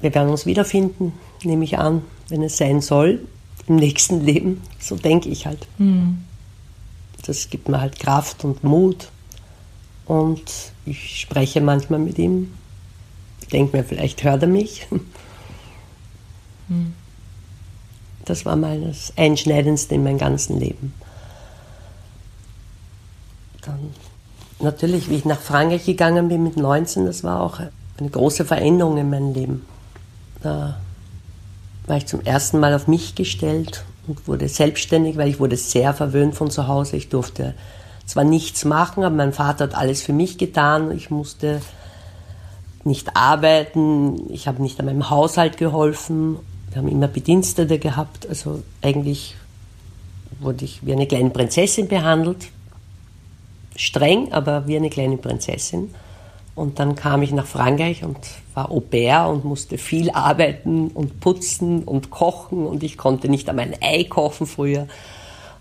wir 0.00 0.14
werden 0.14 0.30
uns 0.30 0.46
wiederfinden, 0.46 1.12
nehme 1.42 1.64
ich 1.64 1.78
an, 1.78 2.02
wenn 2.28 2.42
es 2.42 2.56
sein 2.56 2.80
soll, 2.80 3.26
im 3.66 3.76
nächsten 3.76 4.20
Leben. 4.24 4.62
So 4.78 4.96
denke 4.96 5.28
ich 5.28 5.46
halt. 5.46 5.66
Mhm. 5.78 6.24
Das 7.24 7.50
gibt 7.50 7.68
mir 7.68 7.80
halt 7.80 7.98
Kraft 7.98 8.44
und 8.44 8.64
Mut. 8.64 9.10
Und 10.06 10.72
ich 10.86 11.20
spreche 11.20 11.60
manchmal 11.60 12.00
mit 12.00 12.18
ihm. 12.18 12.52
Ich 13.42 13.48
denke 13.48 13.76
mir, 13.76 13.84
vielleicht 13.84 14.24
hört 14.24 14.42
er 14.42 14.48
mich. 14.48 14.86
Hm. 16.68 16.94
Das 18.30 18.44
war 18.44 18.54
mal 18.54 18.80
das 18.80 19.12
Einschneidendste 19.16 19.96
in 19.96 20.04
meinem 20.04 20.18
ganzen 20.18 20.60
Leben. 20.60 20.94
Dann 23.62 23.90
natürlich, 24.60 25.10
wie 25.10 25.16
ich 25.16 25.24
nach 25.24 25.40
Frankreich 25.40 25.84
gegangen 25.84 26.28
bin 26.28 26.44
mit 26.44 26.56
19, 26.56 27.06
das 27.06 27.24
war 27.24 27.40
auch 27.40 27.58
eine 27.98 28.08
große 28.08 28.44
Veränderung 28.44 28.98
in 28.98 29.10
meinem 29.10 29.34
Leben. 29.34 29.66
Da 30.44 30.78
war 31.88 31.96
ich 31.96 32.06
zum 32.06 32.20
ersten 32.20 32.60
Mal 32.60 32.72
auf 32.72 32.86
mich 32.86 33.16
gestellt 33.16 33.84
und 34.06 34.28
wurde 34.28 34.48
selbstständig, 34.48 35.16
weil 35.16 35.28
ich 35.28 35.40
wurde 35.40 35.56
sehr 35.56 35.92
verwöhnt 35.92 36.36
von 36.36 36.52
zu 36.52 36.68
Hause. 36.68 36.96
Ich 36.96 37.08
durfte 37.08 37.54
zwar 38.06 38.22
nichts 38.22 38.64
machen, 38.64 39.02
aber 39.02 39.16
mein 39.16 39.32
Vater 39.32 39.64
hat 39.64 39.74
alles 39.74 40.02
für 40.02 40.12
mich 40.12 40.38
getan. 40.38 40.92
Ich 40.92 41.10
musste 41.10 41.60
nicht 42.84 43.16
arbeiten, 43.16 44.30
ich 44.30 44.46
habe 44.46 44.62
nicht 44.62 44.78
an 44.78 44.86
meinem 44.86 45.10
Haushalt 45.10 45.56
geholfen. 45.56 46.38
Wir 46.70 46.78
haben 46.78 46.88
immer 46.88 47.08
Bedienstete 47.08 47.78
gehabt, 47.78 48.28
also 48.28 48.62
eigentlich 48.80 49.34
wurde 50.38 50.64
ich 50.64 50.84
wie 50.86 50.92
eine 50.92 51.06
kleine 51.06 51.30
Prinzessin 51.30 51.88
behandelt. 51.88 52.48
Streng, 53.76 54.32
aber 54.32 54.66
wie 54.66 54.76
eine 54.76 54.90
kleine 54.90 55.16
Prinzessin. 55.16 55.90
Und 56.54 56.78
dann 56.78 56.94
kam 56.94 57.22
ich 57.22 57.32
nach 57.32 57.46
Frankreich 57.46 58.04
und 58.04 58.18
war 58.54 58.70
Au 58.70 58.80
pair 58.80 59.28
und 59.28 59.44
musste 59.44 59.78
viel 59.78 60.10
arbeiten 60.10 60.88
und 60.88 61.20
putzen 61.20 61.84
und 61.84 62.10
kochen 62.10 62.66
und 62.66 62.82
ich 62.82 62.98
konnte 62.98 63.28
nicht 63.28 63.48
einmal 63.48 63.66
ein 63.66 63.76
Ei 63.80 64.04
kochen 64.04 64.46
früher. 64.46 64.86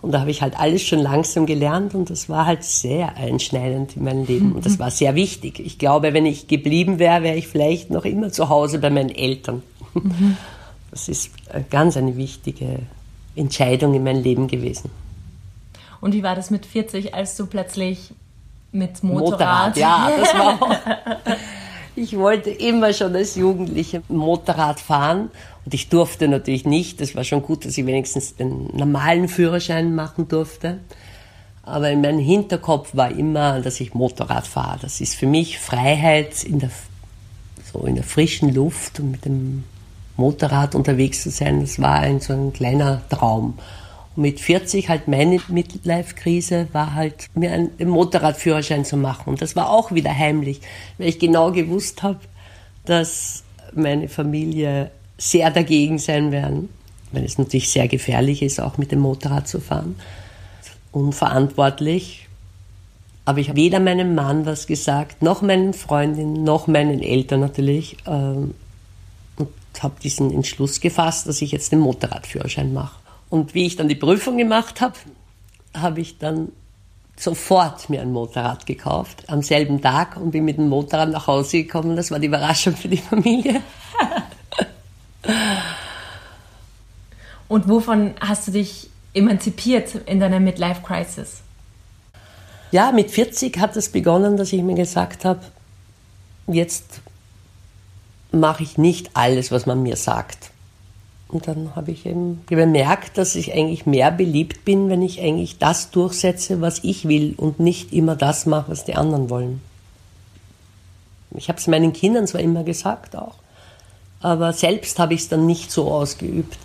Und 0.02 0.12
da 0.13 0.22
habe 0.22 0.32
ich 0.32 0.41
halt 0.41 0.60
alles 0.60 0.82
schon 0.84 1.00
langsam 1.00 1.45
gelernt 1.45 1.93
und 1.93 2.10
das 2.10 2.30
war 2.30 2.45
halt 2.45 2.63
sehr 2.63 3.17
einschneidend 3.17 3.98
in 3.98 4.04
meinem 4.04 4.26
Leben 4.26 4.54
und 4.54 4.65
das 4.65 4.80
war 4.80 4.91
sehr 4.91 5.13
wichtig. 5.15 5.60
Ich 5.60 5.78
glaube, 5.78 6.13
wenn 6.13 6.26
ich 6.26 6.48
geblieben 6.48 7.00
wäre, 7.00 7.24
wäre 7.24 7.36
ich 7.36 7.48
vielleicht 7.48 7.89
noch 7.89 8.06
immer 8.06 8.32
zu 8.32 8.50
Hause 8.50 8.80
bei 8.80 8.89
meinen 8.89 9.10
Eltern. 9.10 9.62
Mhm. 9.93 10.38
Das 10.91 11.08
ist 11.08 11.32
ganz 11.69 11.97
eine 11.97 12.17
wichtige 12.17 12.80
Entscheidung 13.36 13.93
in 13.93 14.04
meinem 14.04 14.23
Leben 14.23 14.47
gewesen. 14.47 14.89
Und 16.02 16.13
wie 16.13 16.23
war 16.23 16.36
das 16.36 16.49
mit 16.49 16.65
40, 16.65 17.13
als 17.13 17.36
du 17.36 17.45
plötzlich 17.45 18.13
mit 18.71 19.04
Motorrad? 19.04 19.75
Motorrad 19.75 19.78
ja, 19.78 20.12
das 20.19 20.34
war 20.34 20.62
auch. 20.62 20.75
Ich 21.95 22.17
wollte 22.17 22.49
immer 22.49 22.93
schon 22.93 23.13
als 23.15 23.36
Jugendliche 23.36 24.04
Motorrad 24.08 24.80
fahren 24.80 25.32
und 25.65 25.73
ich 25.73 25.89
durfte 25.89 26.28
natürlich 26.28 26.65
nicht. 26.65 27.02
Das 27.02 27.13
war 27.15 27.25
schon 27.25 27.43
gut, 27.43 27.65
dass 27.65 27.78
ich 27.78 27.86
wenigstens 27.86 28.36
den 28.36 28.67
normalen 28.75 29.28
Führerschein 29.28 29.93
machen 29.95 30.28
durfte. 30.28 30.80
Aber 31.63 31.89
in 31.91 32.02
meinem 32.02 32.19
Hinterkopf 32.19 32.95
war 32.95 33.12
immer, 33.12 33.60
dass 33.60 33.80
ich 33.80 33.93
Motorrad 33.93 34.47
fahre. 34.47 34.80
Das 34.82 35.02
ist 35.02 35.15
für 35.15 35.28
mich 35.28 35.60
Freiheit 35.60 36.43
in 36.43 36.60
der, 36.60 36.71
so 37.71 37.86
in 37.86 37.95
der 37.95 38.04
frischen 38.04 38.54
Luft 38.54 38.99
und 38.99 39.12
mit 39.12 39.25
dem 39.25 39.65
Motorrad 40.19 40.75
unterwegs 40.75 41.23
zu 41.23 41.32
sein. 41.32 41.62
Das 41.62 41.79
war 41.79 41.99
ein, 41.99 42.19
so 42.19 42.34
ein 42.34 42.53
kleiner 42.53 43.01
Traum. 43.10 43.58
Und 44.15 44.21
mit 44.23 44.39
40 44.39 44.89
halt 44.89 45.08
meine 45.08 45.39
Midlife-Krise 45.47 46.67
war 46.73 46.93
halt, 46.93 47.27
mir 47.34 47.51
einen 47.51 47.71
Motorradführerschein 47.89 48.86
zu 48.86 48.97
machen. 48.97 49.29
Und 49.29 49.41
das 49.41 49.55
war 49.55 49.69
auch 49.71 49.91
wieder 49.91 50.15
heimlich, 50.15 50.62
weil 50.97 51.08
ich 51.08 51.19
genau 51.19 51.51
gewusst 51.51 52.03
habe, 52.03 52.19
dass 52.86 53.43
meine 53.73 54.10
Familie 54.10 54.91
sehr 55.17 55.51
dagegen 55.51 55.99
sein 55.99 56.32
werden, 56.32 56.69
weil 57.12 57.23
es 57.23 57.38
natürlich 57.38 57.69
sehr 57.69 57.88
gefährlich 57.88 58.41
ist, 58.41 58.60
auch 58.60 58.77
mit 58.77 58.91
dem 58.91 58.99
Motorrad 58.99 59.47
zu 59.47 59.60
fahren. 59.60 59.95
Unverantwortlich. 60.91 62.27
Aber 63.25 63.39
ich 63.39 63.49
habe 63.49 63.58
weder 63.58 63.79
meinem 63.79 64.15
Mann 64.15 64.45
was 64.45 64.65
gesagt, 64.65 65.21
noch 65.21 65.43
meinen 65.43 65.73
Freundinnen, 65.73 66.43
noch 66.43 66.65
meinen 66.65 66.99
Eltern 67.01 67.41
natürlich. 67.41 67.97
Ähm, 68.08 68.55
habe 69.82 69.99
diesen 70.01 70.32
Entschluss 70.32 70.79
gefasst, 70.79 71.27
dass 71.27 71.41
ich 71.41 71.51
jetzt 71.51 71.71
den 71.71 71.79
Motorradführerschein 71.79 72.73
mache. 72.73 72.99
Und 73.29 73.53
wie 73.53 73.65
ich 73.65 73.75
dann 73.75 73.88
die 73.88 73.95
Prüfung 73.95 74.38
gemacht 74.38 74.82
habe, 74.82 74.95
habe 75.73 76.01
ich 76.01 76.17
dann 76.17 76.49
sofort 77.15 77.89
mir 77.89 78.01
ein 78.01 78.12
Motorrad 78.12 78.65
gekauft, 78.65 79.25
am 79.27 79.41
selben 79.41 79.82
Tag 79.82 80.17
und 80.17 80.32
bin 80.32 80.45
mit 80.45 80.58
dem 80.58 80.69
Motorrad 80.69 81.10
nach 81.10 81.27
Hause 81.27 81.63
gekommen. 81.63 81.95
Das 81.95 82.12
war 82.12 82.19
die 82.19 82.27
Überraschung 82.27 82.75
für 82.75 82.88
die 82.88 82.97
Familie. 82.97 83.62
und 87.49 87.67
wovon 87.67 88.13
hast 88.21 88.47
du 88.47 88.51
dich 88.51 88.89
emanzipiert 89.13 89.95
in 90.05 90.19
deiner 90.19 90.39
Midlife 90.39 90.82
Crisis? 90.82 91.41
Ja, 92.71 92.91
mit 92.91 93.12
40 93.12 93.58
hat 93.60 93.75
es 93.75 93.89
begonnen, 93.89 94.38
dass 94.38 94.53
ich 94.53 94.62
mir 94.62 94.75
gesagt 94.75 95.25
habe, 95.25 95.41
jetzt 96.47 97.01
mache 98.31 98.63
ich 98.63 98.77
nicht 98.77 99.11
alles, 99.13 99.51
was 99.51 99.65
man 99.65 99.83
mir 99.83 99.95
sagt. 99.95 100.51
Und 101.27 101.47
dann 101.47 101.75
habe 101.75 101.91
ich 101.91 102.07
eben 102.07 102.41
bemerkt, 102.47 103.17
dass 103.17 103.35
ich 103.35 103.53
eigentlich 103.53 103.85
mehr 103.85 104.11
beliebt 104.11 104.65
bin, 104.65 104.89
wenn 104.89 105.03
ich 105.03 105.21
eigentlich 105.21 105.59
das 105.59 105.91
durchsetze, 105.91 106.59
was 106.59 106.83
ich 106.83 107.07
will 107.07 107.35
und 107.37 107.59
nicht 107.59 107.93
immer 107.93 108.15
das 108.15 108.47
mache, 108.47 108.71
was 108.71 108.83
die 108.83 108.95
anderen 108.95 109.29
wollen. 109.29 109.61
Ich 111.35 111.47
habe 111.47 111.59
es 111.59 111.67
meinen 111.67 111.93
Kindern 111.93 112.25
zwar 112.25 112.41
immer 112.41 112.63
gesagt 112.63 113.15
auch, 113.15 113.35
aber 114.21 114.53
selbst 114.53 114.97
habe 114.97 115.13
ich 115.13 115.21
es 115.21 115.29
dann 115.29 115.45
nicht 115.45 115.71
so 115.71 115.91
ausgeübt. 115.91 116.57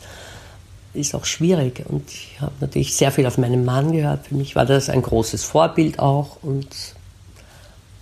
Ist 0.95 1.15
auch 1.15 1.27
schwierig 1.27 1.85
und 1.89 2.09
ich 2.09 2.41
habe 2.41 2.53
natürlich 2.61 2.97
sehr 2.97 3.13
viel 3.13 3.27
auf 3.27 3.37
meinen 3.37 3.67
Mann 3.67 3.93
gehört. 3.93 4.29
Für 4.29 4.35
mich 4.37 4.57
war 4.57 4.65
das 4.65 4.89
ein 4.89 5.03
großes 5.03 5.45
Vorbild 5.45 5.99
auch 5.99 6.39
und 6.43 6.69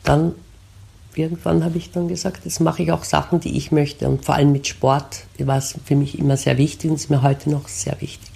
dann 0.04 0.34
irgendwann 1.14 1.64
habe 1.64 1.78
ich 1.78 1.90
dann 1.90 2.08
gesagt, 2.08 2.44
jetzt 2.44 2.60
mache 2.60 2.82
ich 2.82 2.92
auch 2.92 3.04
Sachen, 3.04 3.40
die 3.40 3.56
ich 3.56 3.72
möchte. 3.72 4.08
Und 4.08 4.24
vor 4.24 4.34
allem 4.34 4.52
mit 4.52 4.66
Sport 4.66 5.24
war 5.38 5.58
es 5.58 5.78
für 5.84 5.96
mich 5.96 6.18
immer 6.18 6.36
sehr 6.36 6.58
wichtig 6.58 6.90
und 6.90 6.96
ist 6.96 7.10
mir 7.10 7.22
heute 7.22 7.50
noch 7.50 7.68
sehr 7.68 8.00
wichtig. 8.00 8.30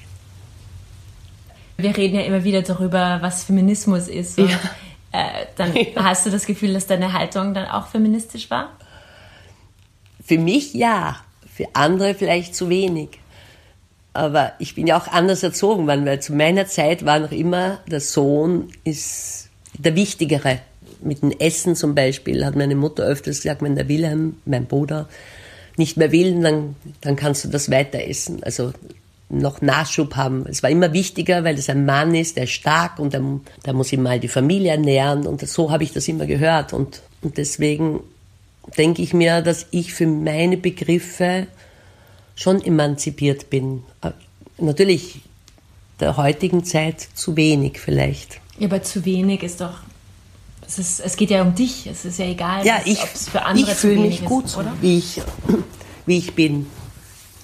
Wir 1.76 1.96
reden 1.96 2.16
ja 2.16 2.22
immer 2.22 2.44
wieder 2.44 2.62
darüber, 2.62 3.18
was 3.20 3.44
Feminismus 3.44 4.08
ist. 4.08 4.38
Und, 4.38 4.50
ja. 4.50 4.58
äh, 5.12 5.46
dann 5.56 5.74
ja. 5.76 6.04
hast 6.04 6.26
du 6.26 6.30
das 6.30 6.46
Gefühl, 6.46 6.72
dass 6.72 6.86
deine 6.86 7.12
Haltung 7.12 7.54
dann 7.54 7.66
auch 7.66 7.88
feministisch 7.88 8.50
war? 8.50 8.70
Für 10.24 10.38
mich 10.38 10.74
ja, 10.74 11.16
für 11.54 11.68
andere 11.74 12.14
vielleicht 12.14 12.54
zu 12.54 12.68
wenig. 12.68 13.10
Aber 14.12 14.52
ich 14.58 14.74
bin 14.74 14.86
ja 14.86 14.98
auch 14.98 15.08
anders 15.08 15.42
erzogen 15.42 15.86
worden, 15.86 16.06
weil 16.06 16.20
zu 16.20 16.32
meiner 16.32 16.66
Zeit 16.66 17.04
war 17.04 17.18
noch 17.18 17.32
immer, 17.32 17.78
der 17.86 18.00
Sohn 18.00 18.72
ist 18.82 19.50
der 19.78 19.94
Wichtigere 19.94 20.60
mit 21.02 21.22
dem 21.22 21.32
Essen 21.32 21.76
zum 21.76 21.94
Beispiel 21.94 22.44
hat 22.44 22.56
meine 22.56 22.74
Mutter 22.74 23.04
öfters 23.04 23.42
gesagt, 23.42 23.62
wenn 23.62 23.74
der 23.74 23.88
Wilhelm, 23.88 24.36
mein 24.44 24.66
Bruder, 24.66 25.08
nicht 25.76 25.96
mehr 25.96 26.12
will, 26.12 26.40
dann, 26.40 26.76
dann 27.00 27.16
kannst 27.16 27.44
du 27.44 27.48
das 27.48 27.70
weiter 27.70 28.00
essen. 28.00 28.42
Also 28.42 28.72
noch 29.28 29.60
Nachschub 29.60 30.14
haben. 30.16 30.46
Es 30.48 30.62
war 30.62 30.70
immer 30.70 30.92
wichtiger, 30.92 31.44
weil 31.44 31.56
es 31.56 31.68
ein 31.68 31.84
Mann 31.84 32.14
ist, 32.14 32.36
der 32.36 32.44
ist 32.44 32.52
stark 32.52 32.98
und 32.98 33.12
der, 33.12 33.22
der 33.64 33.74
muss 33.74 33.92
ihm 33.92 34.02
mal 34.02 34.20
die 34.20 34.28
Familie 34.28 34.70
ernähren. 34.70 35.26
Und 35.26 35.46
so 35.46 35.70
habe 35.70 35.84
ich 35.84 35.92
das 35.92 36.06
immer 36.08 36.26
gehört. 36.26 36.72
Und, 36.72 37.02
und 37.22 37.36
deswegen 37.36 38.00
denke 38.78 39.02
ich 39.02 39.12
mir, 39.12 39.42
dass 39.42 39.66
ich 39.70 39.94
für 39.94 40.06
meine 40.06 40.56
Begriffe 40.56 41.46
schon 42.36 42.64
emanzipiert 42.64 43.50
bin. 43.50 43.82
Äh, 44.02 44.12
natürlich 44.58 45.20
der 46.00 46.16
heutigen 46.16 46.64
Zeit 46.64 47.00
zu 47.14 47.36
wenig 47.36 47.80
vielleicht. 47.80 48.40
Ja, 48.58 48.68
aber 48.68 48.82
zu 48.82 49.04
wenig 49.04 49.42
ist 49.42 49.60
doch 49.60 49.80
es, 50.66 50.78
ist, 50.78 51.00
es 51.00 51.16
geht 51.16 51.30
ja 51.30 51.42
um 51.42 51.54
dich. 51.54 51.86
Es 51.86 52.04
ist 52.04 52.18
ja 52.18 52.26
egal, 52.26 52.66
ja, 52.66 52.78
ob 52.78 53.14
es 53.14 53.28
für 53.28 53.42
andere 53.42 53.72
ich 53.72 53.76
fühle 53.76 54.00
mich 54.00 54.24
gut, 54.24 54.46
ist, 54.46 54.56
oder? 54.56 54.72
Wie 54.80 54.98
ich, 54.98 55.22
wie 56.06 56.18
ich 56.18 56.34
bin. 56.34 56.66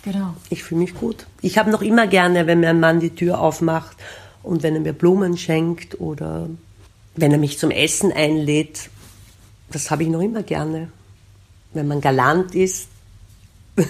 Genau. 0.04 0.34
Ich 0.50 0.64
fühle 0.64 0.80
mich 0.80 0.94
gut. 0.94 1.26
Ich 1.40 1.58
habe 1.58 1.70
noch 1.70 1.82
immer 1.82 2.06
gerne, 2.06 2.46
wenn 2.46 2.60
mir 2.60 2.70
ein 2.70 2.80
Mann 2.80 3.00
die 3.00 3.14
Tür 3.14 3.40
aufmacht 3.40 3.96
und 4.42 4.62
wenn 4.62 4.74
er 4.74 4.80
mir 4.80 4.92
Blumen 4.92 5.38
schenkt 5.38 6.00
oder 6.00 6.48
wenn 7.14 7.32
er 7.32 7.38
mich 7.38 7.58
zum 7.58 7.70
Essen 7.70 8.12
einlädt. 8.12 8.90
Das 9.70 9.90
habe 9.90 10.02
ich 10.02 10.08
noch 10.08 10.20
immer 10.20 10.42
gerne. 10.42 10.88
Wenn 11.72 11.86
man 11.86 12.00
galant 12.00 12.54
ist. 12.54 12.88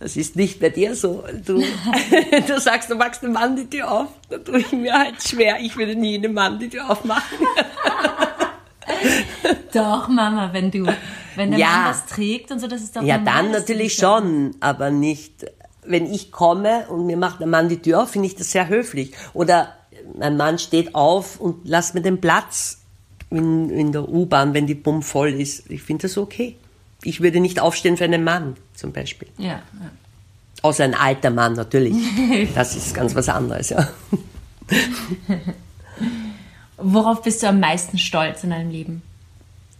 Das 0.00 0.16
ist 0.16 0.36
nicht 0.36 0.60
bei 0.60 0.70
dir 0.70 0.94
so. 0.94 1.24
Du, 1.44 1.62
du 2.46 2.60
sagst, 2.60 2.90
du 2.90 2.94
machst 2.94 3.22
dem 3.22 3.32
Mann 3.32 3.56
die 3.56 3.68
Tür 3.68 3.90
auf. 3.90 4.08
Da 4.28 4.38
tue 4.38 4.60
ich 4.60 4.72
mir 4.72 4.92
halt 4.92 5.22
schwer. 5.22 5.58
Ich 5.60 5.76
würde 5.76 5.96
nie 5.96 6.16
einem 6.16 6.34
Mann 6.34 6.58
die 6.58 6.68
Tür 6.68 6.88
aufmachen. 6.88 7.38
doch, 9.74 10.08
Mama, 10.08 10.50
wenn 10.52 10.70
du, 10.70 10.86
wenn 11.34 11.50
der 11.50 11.60
ja. 11.60 11.66
Mann 11.66 11.84
das 11.88 12.06
trägt 12.06 12.52
und 12.52 12.60
so, 12.60 12.68
das 12.68 12.82
ist 12.82 12.96
doch 12.96 13.02
Ja, 13.02 13.18
dann 13.18 13.50
natürlich 13.50 13.94
schon, 13.94 14.54
aber 14.60 14.90
nicht, 14.90 15.46
wenn 15.84 16.12
ich 16.12 16.30
komme 16.30 16.86
und 16.88 17.06
mir 17.06 17.16
macht 17.16 17.40
der 17.40 17.48
Mann 17.48 17.68
die 17.68 17.82
Tür 17.82 18.02
auf, 18.02 18.10
finde 18.10 18.28
ich 18.28 18.36
das 18.36 18.52
sehr 18.52 18.68
höflich. 18.68 19.12
Oder 19.34 19.74
mein 20.16 20.36
Mann 20.36 20.58
steht 20.58 20.94
auf 20.94 21.40
und 21.40 21.68
lasst 21.68 21.94
mir 21.94 22.02
den 22.02 22.20
Platz 22.20 22.82
in, 23.30 23.68
in 23.68 23.90
der 23.90 24.08
U-Bahn, 24.08 24.54
wenn 24.54 24.68
die 24.68 24.74
Bumm 24.74 25.02
voll 25.02 25.32
ist. 25.32 25.68
Ich 25.70 25.82
finde 25.82 26.02
das 26.02 26.16
okay 26.16 26.56
ich 27.02 27.20
würde 27.20 27.40
nicht 27.40 27.60
aufstehen 27.60 27.96
für 27.96 28.04
einen 28.04 28.24
Mann 28.24 28.56
zum 28.74 28.92
Beispiel. 28.92 29.28
Ja. 29.38 29.46
ja. 29.46 29.62
Außer 30.62 30.84
ein 30.84 30.94
alter 30.94 31.30
Mann 31.30 31.54
natürlich. 31.54 31.94
Das 32.54 32.74
ist 32.76 32.94
ganz 32.94 33.14
was 33.14 33.28
anderes, 33.28 33.70
ja. 33.70 33.88
Worauf 36.76 37.22
bist 37.22 37.42
du 37.42 37.48
am 37.48 37.60
meisten 37.60 37.98
stolz 37.98 38.44
in 38.44 38.50
deinem 38.50 38.70
Leben? 38.70 39.02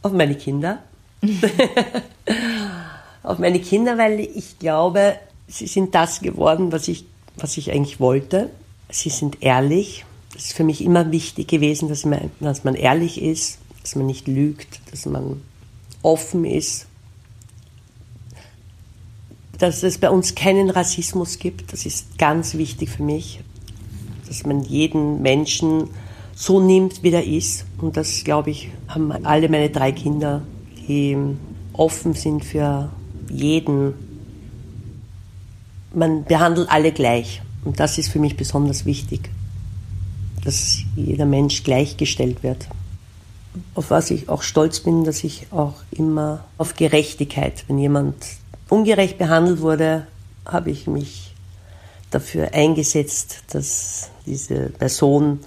Auf 0.02 0.12
meine 0.12 0.34
Kinder. 0.34 0.82
Auf 3.22 3.38
meine 3.38 3.60
Kinder, 3.60 3.98
weil 3.98 4.20
ich 4.20 4.58
glaube, 4.58 5.16
sie 5.48 5.66
sind 5.66 5.94
das 5.94 6.20
geworden, 6.20 6.72
was 6.72 6.88
ich, 6.88 7.04
was 7.36 7.56
ich 7.56 7.72
eigentlich 7.72 8.00
wollte. 8.00 8.50
Sie 8.90 9.10
sind 9.10 9.42
ehrlich. 9.42 10.04
Es 10.36 10.46
ist 10.46 10.52
für 10.54 10.64
mich 10.64 10.82
immer 10.82 11.10
wichtig 11.10 11.48
gewesen, 11.48 11.88
dass 11.88 12.04
man, 12.04 12.30
dass 12.40 12.64
man 12.64 12.74
ehrlich 12.74 13.20
ist, 13.20 13.58
dass 13.82 13.96
man 13.96 14.06
nicht 14.06 14.28
lügt, 14.28 14.80
dass 14.90 15.06
man 15.06 15.42
offen 16.02 16.44
ist 16.44 16.87
dass 19.58 19.82
es 19.82 19.98
bei 19.98 20.10
uns 20.10 20.34
keinen 20.34 20.70
Rassismus 20.70 21.38
gibt. 21.38 21.72
Das 21.72 21.84
ist 21.84 22.18
ganz 22.18 22.54
wichtig 22.54 22.90
für 22.90 23.02
mich, 23.02 23.40
dass 24.26 24.46
man 24.46 24.62
jeden 24.62 25.20
Menschen 25.20 25.88
so 26.34 26.60
nimmt, 26.60 27.02
wie 27.02 27.10
er 27.10 27.24
ist. 27.24 27.66
Und 27.78 27.96
das, 27.96 28.22
glaube 28.22 28.50
ich, 28.50 28.70
haben 28.86 29.10
alle 29.10 29.48
meine 29.48 29.70
drei 29.70 29.90
Kinder, 29.90 30.42
die 30.86 31.16
offen 31.72 32.14
sind 32.14 32.44
für 32.44 32.90
jeden, 33.28 33.94
man 35.92 36.24
behandelt 36.24 36.70
alle 36.70 36.92
gleich. 36.92 37.42
Und 37.64 37.80
das 37.80 37.98
ist 37.98 38.10
für 38.10 38.20
mich 38.20 38.36
besonders 38.36 38.84
wichtig, 38.84 39.30
dass 40.44 40.78
jeder 40.94 41.26
Mensch 41.26 41.64
gleichgestellt 41.64 42.42
wird. 42.42 42.68
Auf 43.74 43.90
was 43.90 44.10
ich 44.10 44.28
auch 44.28 44.42
stolz 44.42 44.80
bin, 44.80 45.04
dass 45.04 45.24
ich 45.24 45.48
auch 45.50 45.74
immer 45.90 46.44
auf 46.58 46.76
Gerechtigkeit, 46.76 47.64
wenn 47.66 47.78
jemand 47.78 48.14
ungerecht 48.68 49.18
behandelt 49.18 49.60
wurde, 49.60 50.06
habe 50.44 50.70
ich 50.70 50.86
mich 50.86 51.34
dafür 52.10 52.54
eingesetzt, 52.54 53.42
dass 53.50 54.10
diese 54.26 54.70
Person 54.70 55.40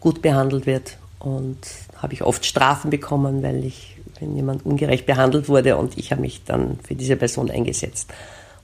gut 0.00 0.22
behandelt 0.22 0.66
wird. 0.66 0.96
Und 1.18 1.58
habe 1.96 2.14
ich 2.14 2.22
oft 2.22 2.46
Strafen 2.46 2.90
bekommen, 2.90 3.42
weil 3.42 3.64
ich, 3.64 3.96
wenn 4.20 4.36
jemand 4.36 4.64
ungerecht 4.64 5.04
behandelt 5.04 5.48
wurde 5.48 5.76
und 5.76 5.98
ich 5.98 6.12
habe 6.12 6.20
mich 6.20 6.44
dann 6.44 6.78
für 6.86 6.94
diese 6.94 7.16
Person 7.16 7.50
eingesetzt. 7.50 8.12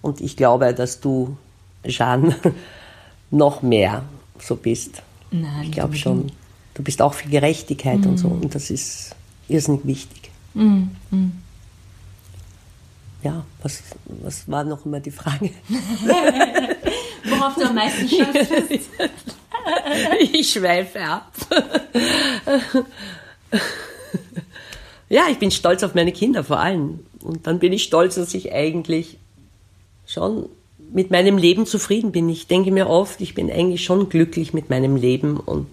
Und 0.03 0.21
ich 0.21 0.37
glaube, 0.37 0.73
dass 0.73 1.01
du, 1.01 1.37
Jeanne, 1.85 2.37
noch 3.31 3.63
mehr 3.63 4.05
so 4.39 4.55
bist. 4.57 5.03
Nein, 5.31 5.65
ich 5.65 5.73
glaube 5.73 5.97
schon. 5.97 6.31
Du 6.75 6.83
bist 6.83 7.03
auch 7.03 7.15
für 7.15 7.29
Gerechtigkeit 7.29 8.01
mm. 8.01 8.09
und 8.09 8.19
so. 8.19 8.29
Und 8.29 8.55
das 8.55 8.71
ist 8.71 9.15
irrsinnig 9.49 9.85
wichtig. 9.85 10.31
Mm, 10.55 10.89
mm. 11.11 11.33
Ja, 13.25 13.45
was, 13.63 13.83
was 14.05 14.49
war 14.51 14.65
noch 14.65 14.85
immer 14.85 15.01
die 15.01 15.11
Frage? 15.11 15.51
Worauf 17.25 17.55
du 17.55 17.67
am 17.67 17.75
meisten 17.75 18.07
schaffst. 18.07 18.53
ich 20.21 20.53
schweife 20.53 21.01
ab. 21.01 21.33
ja, 25.09 25.23
ich 25.31 25.39
bin 25.39 25.51
stolz 25.51 25.83
auf 25.83 25.95
meine 25.95 26.13
Kinder 26.13 26.45
vor 26.45 26.61
allem. 26.61 27.01
Und 27.23 27.47
dann 27.47 27.61
bin 27.61 27.73
ich 27.73 27.85
stolz, 27.85 28.17
dass 28.17 28.35
ich 28.35 28.53
eigentlich 28.53 29.17
schon 30.07 30.51
mit 30.93 31.11
meinem 31.11 31.39
Leben 31.39 31.65
zufrieden 31.65 32.13
bin. 32.13 32.29
Ich 32.29 32.47
denke 32.47 32.71
mir 32.71 32.91
oft, 32.91 33.23
ich 33.23 33.35
bin 33.35 33.51
eigentlich 33.51 33.85
schon 33.85 34.11
glücklich 34.11 34.53
mit 34.53 34.69
meinem 34.69 34.97
Leben 34.97 35.39
und 35.39 35.67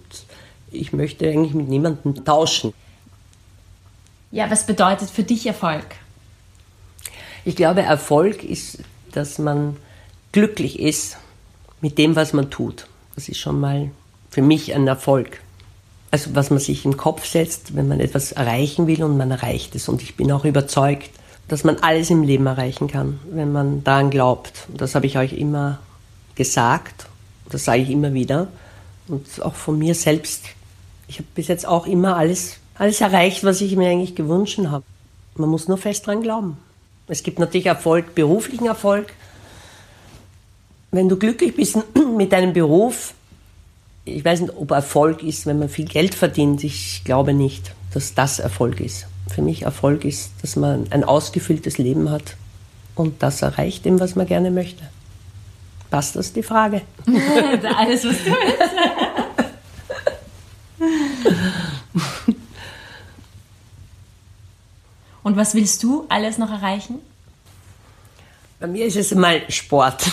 ich 0.70 0.94
möchte 0.94 1.28
eigentlich 1.28 1.52
mit 1.52 1.68
niemandem 1.68 2.24
tauschen. 2.24 2.72
Ja, 4.30 4.50
was 4.50 4.64
bedeutet 4.64 5.10
für 5.10 5.22
dich 5.22 5.44
Erfolg? 5.44 5.84
Ich 7.44 7.56
glaube, 7.56 7.82
Erfolg 7.82 8.44
ist, 8.44 8.78
dass 9.12 9.38
man 9.38 9.76
glücklich 10.30 10.78
ist 10.78 11.16
mit 11.80 11.98
dem, 11.98 12.14
was 12.16 12.32
man 12.32 12.50
tut. 12.50 12.86
Das 13.14 13.28
ist 13.28 13.38
schon 13.38 13.60
mal 13.60 13.90
für 14.30 14.42
mich 14.42 14.74
ein 14.74 14.86
Erfolg. 14.86 15.40
Also 16.10 16.34
was 16.34 16.50
man 16.50 16.58
sich 16.58 16.84
im 16.84 16.96
Kopf 16.96 17.26
setzt, 17.26 17.74
wenn 17.74 17.88
man 17.88 18.00
etwas 18.00 18.32
erreichen 18.32 18.86
will 18.86 19.02
und 19.02 19.16
man 19.16 19.30
erreicht 19.30 19.74
es. 19.74 19.88
Und 19.88 20.02
ich 20.02 20.16
bin 20.16 20.30
auch 20.30 20.44
überzeugt, 20.44 21.10
dass 21.48 21.64
man 21.64 21.78
alles 21.78 22.10
im 22.10 22.22
Leben 22.22 22.46
erreichen 22.46 22.86
kann, 22.86 23.18
wenn 23.30 23.50
man 23.50 23.82
daran 23.82 24.10
glaubt. 24.10 24.66
Und 24.68 24.80
das 24.80 24.94
habe 24.94 25.06
ich 25.06 25.18
euch 25.18 25.32
immer 25.32 25.78
gesagt. 26.34 27.06
Das 27.50 27.64
sage 27.64 27.82
ich 27.82 27.90
immer 27.90 28.14
wieder. 28.14 28.48
Und 29.08 29.26
auch 29.42 29.54
von 29.54 29.78
mir 29.78 29.94
selbst. 29.94 30.44
Ich 31.08 31.18
habe 31.18 31.28
bis 31.34 31.48
jetzt 31.48 31.66
auch 31.66 31.86
immer 31.86 32.16
alles, 32.16 32.58
alles 32.76 33.00
erreicht, 33.00 33.42
was 33.42 33.60
ich 33.60 33.76
mir 33.76 33.90
eigentlich 33.90 34.14
gewünscht 34.14 34.60
habe. 34.64 34.84
Man 35.34 35.50
muss 35.50 35.66
nur 35.66 35.78
fest 35.78 36.06
dran 36.06 36.22
glauben. 36.22 36.56
Es 37.08 37.22
gibt 37.22 37.38
natürlich 37.38 37.66
Erfolg, 37.66 38.14
beruflichen 38.14 38.66
Erfolg. 38.66 39.12
Wenn 40.90 41.08
du 41.08 41.16
glücklich 41.16 41.56
bist 41.56 41.78
mit 42.16 42.32
deinem 42.32 42.52
Beruf, 42.52 43.14
ich 44.04 44.24
weiß 44.24 44.40
nicht, 44.40 44.56
ob 44.56 44.70
Erfolg 44.70 45.22
ist, 45.22 45.46
wenn 45.46 45.58
man 45.58 45.68
viel 45.68 45.86
Geld 45.86 46.14
verdient. 46.14 46.64
Ich 46.64 47.02
glaube 47.04 47.32
nicht, 47.34 47.72
dass 47.92 48.14
das 48.14 48.38
Erfolg 48.38 48.80
ist. 48.80 49.06
Für 49.28 49.42
mich 49.42 49.62
Erfolg 49.62 50.04
ist, 50.04 50.32
dass 50.42 50.56
man 50.56 50.86
ein 50.90 51.04
ausgefülltes 51.04 51.78
Leben 51.78 52.10
hat 52.10 52.36
und 52.94 53.22
das 53.22 53.42
erreicht 53.42 53.84
dem, 53.84 54.00
was 54.00 54.16
man 54.16 54.26
gerne 54.26 54.50
möchte. 54.50 54.82
Passt 55.90 56.16
das 56.16 56.32
die 56.32 56.42
Frage? 56.42 56.82
Alles, 57.76 58.04
was 58.04 58.16
du 58.18 58.30
willst. 58.30 58.72
Und 65.22 65.36
was 65.36 65.54
willst 65.54 65.82
du 65.82 66.04
alles 66.08 66.38
noch 66.38 66.50
erreichen? 66.50 66.96
Bei 68.60 68.66
mir 68.66 68.86
ist 68.86 68.96
es 68.96 69.14
mal 69.14 69.42
Sport. 69.48 70.10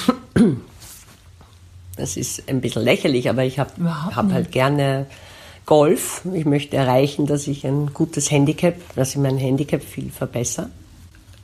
Das 1.95 2.15
ist 2.15 2.48
ein 2.48 2.62
bisschen 2.62 2.84
lächerlich, 2.84 3.30
aber 3.30 3.43
ich 3.43 3.60
habe 3.60 4.15
hab 4.15 4.32
halt 4.32 4.52
gerne 4.52 5.06
Golf. 5.65 6.22
Ich 6.34 6.45
möchte 6.45 6.78
erreichen, 6.78 7.28
dass 7.28 7.45
ich 7.45 7.65
ein 7.65 7.93
gutes 7.93 8.32
Handicap, 8.32 8.76
dass 8.95 9.12
ich 9.12 9.17
mein 9.17 9.38
Handicap 9.38 9.84
viel 9.84 10.10
verbessere. 10.10 10.69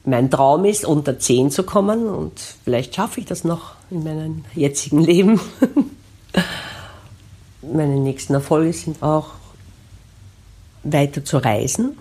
Mein 0.06 0.32
Traum 0.32 0.66
ist, 0.66 0.86
unter 0.86 1.20
10 1.20 1.52
zu 1.52 1.64
kommen 1.64 2.08
und 2.08 2.40
vielleicht 2.64 2.96
schaffe 2.96 3.20
ich 3.20 3.26
das 3.26 3.44
noch 3.44 3.74
in 3.92 4.04
meinem 4.04 4.46
jetzigen 4.54 5.02
Leben. 5.02 5.42
Meine 7.62 7.96
nächsten 7.96 8.34
Erfolge 8.34 8.72
sind 8.72 9.02
auch 9.02 9.32
weiter 10.84 11.26
zu 11.26 11.38
reisen. 11.38 11.98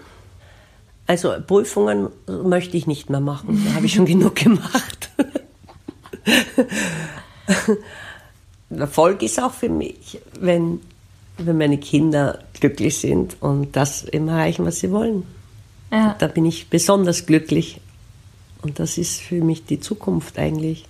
Also 1.07 1.35
Prüfungen 1.47 2.09
möchte 2.27 2.77
ich 2.77 2.87
nicht 2.87 3.11
mehr 3.11 3.21
machen, 3.21 3.63
da 3.67 3.75
habe 3.75 3.87
ich 3.87 3.95
schon 3.95 4.07
genug 4.07 4.37
gemacht. 4.37 5.11
Erfolg 8.71 9.23
ist 9.23 9.41
auch 9.41 9.53
für 9.53 9.69
mich, 9.69 10.19
wenn, 10.41 10.81
wenn 11.39 11.59
meine 11.59 11.79
Kinder 11.79 12.41
glücklich 12.55 12.99
sind 12.99 13.37
und 13.41 13.77
das 13.77 14.05
immer 14.05 14.33
erreichen, 14.33 14.65
was 14.65 14.81
sie 14.81 14.91
wollen. 14.91 15.25
Ja. 15.93 16.17
Da 16.19 16.27
bin 16.27 16.47
ich 16.47 16.71
besonders 16.71 17.27
glücklich. 17.27 17.81
Und 18.63 18.79
das 18.79 18.99
ist 18.99 19.21
für 19.21 19.45
mich 19.45 19.67
die 19.67 19.79
Zukunft 19.79 20.39
eigentlich, 20.39 20.87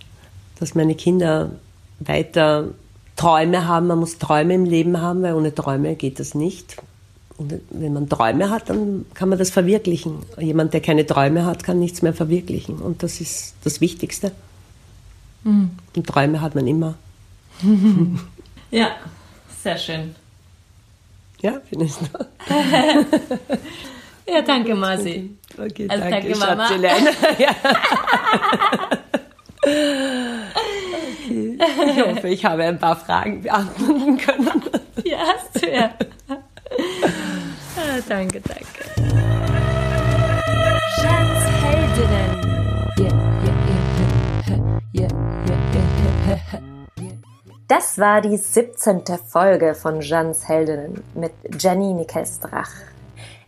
dass 0.61 0.75
meine 0.75 0.95
Kinder 0.95 1.51
weiter 1.99 2.69
Träume 3.17 3.67
haben. 3.67 3.89
Man 3.89 3.99
muss 3.99 4.19
Träume 4.19 4.55
im 4.55 4.65
Leben 4.65 5.01
haben, 5.01 5.23
weil 5.23 5.35
ohne 5.35 5.55
Träume 5.55 5.97
geht 5.97 6.21
das 6.21 6.35
nicht. 6.35 6.77
Und 7.37 7.61
wenn 7.71 7.93
man 7.93 8.09
Träume 8.09 8.49
hat, 8.51 8.71
dann 8.71 9.07
kann 9.15 9.29
man 9.29 9.39
das 9.39 9.51
verwirklichen. 9.51 10.19
Jemand, 10.39 10.73
der 10.73 10.81
keine 10.81 11.05
Träume 11.05 11.45
hat, 11.45 11.65
kann 11.65 11.81
nichts 11.81 12.01
mehr 12.01 12.15
verwirklichen. 12.15 12.77
Und 12.77 13.03
das 13.03 13.21
ist 13.21 13.55
das 13.65 13.81
Wichtigste. 13.81 14.31
Mhm. 15.43 15.71
Und 15.97 16.07
Träume 16.07 16.41
hat 16.41 16.55
man 16.55 16.67
immer. 16.67 16.95
ja, 18.71 18.91
sehr 19.63 19.79
schön. 19.79 20.15
Ja, 21.41 21.61
findest 21.69 22.01
du? 22.03 22.07
ja, 24.33 24.43
danke, 24.43 24.75
Marci. 24.75 25.37
Okay, 25.59 25.89
also, 25.89 26.09
danke, 26.09 26.33
danke 26.33 26.39
Mama. 26.39 26.71
ja. 27.39 27.51
okay. 31.27 31.59
Ich 31.91 32.07
hoffe, 32.07 32.29
ich 32.29 32.45
habe 32.45 32.65
ein 32.65 32.79
paar 32.79 32.97
Fragen 32.97 33.43
beantworten 33.43 34.19
können. 34.19 34.63
ja, 35.05 35.19
hast 35.19 35.63
du 35.63 35.71
ja. 35.71 35.91
Ah, 37.95 38.01
danke, 38.09 38.41
danke. 38.41 38.65
Schatzheldinnen. 40.97 42.45
Das 47.67 47.99
war 47.99 48.21
die 48.21 48.37
17. 48.37 49.03
Folge 49.27 49.75
von 49.75 50.01
Jeans 50.01 50.47
Heldinnen 50.47 51.03
mit 51.15 51.33
Jenny 51.59 51.95
Nickels 51.95 52.39
Drach. 52.39 52.71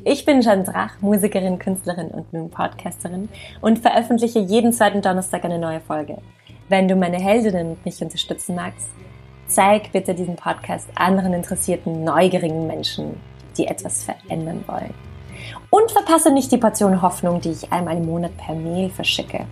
Ich 0.04 0.24
bin 0.24 0.40
Jeanne 0.40 0.64
Drach, 0.64 0.94
Musikerin, 1.00 1.58
Künstlerin 1.58 2.08
und 2.08 2.32
nun 2.32 2.50
Podcasterin 2.50 3.28
und 3.60 3.78
veröffentliche 3.80 4.38
jeden 4.38 4.72
zweiten 4.72 5.02
Donnerstag 5.02 5.44
eine 5.44 5.58
neue 5.58 5.80
Folge. 5.80 6.18
Wenn 6.68 6.88
du 6.88 6.96
meine 6.96 7.18
Heldinnen 7.18 7.72
und 7.72 7.84
mich 7.84 8.02
unterstützen 8.02 8.56
magst, 8.56 8.88
zeig 9.48 9.92
bitte 9.92 10.14
diesen 10.14 10.36
Podcast 10.36 10.88
anderen 10.94 11.34
interessierten, 11.34 12.02
neugierigen 12.02 12.66
Menschen, 12.66 13.20
die 13.58 13.66
etwas 13.66 14.04
verändern 14.04 14.64
wollen. 14.66 14.94
Und 15.70 15.90
verpasse 15.90 16.32
nicht 16.32 16.52
die 16.52 16.58
Portion 16.58 17.02
Hoffnung, 17.02 17.40
die 17.40 17.50
ich 17.50 17.72
einmal 17.72 17.96
im 17.96 18.06
Monat 18.06 18.36
per 18.36 18.54
Mail 18.54 18.90
verschicke. 18.90 19.46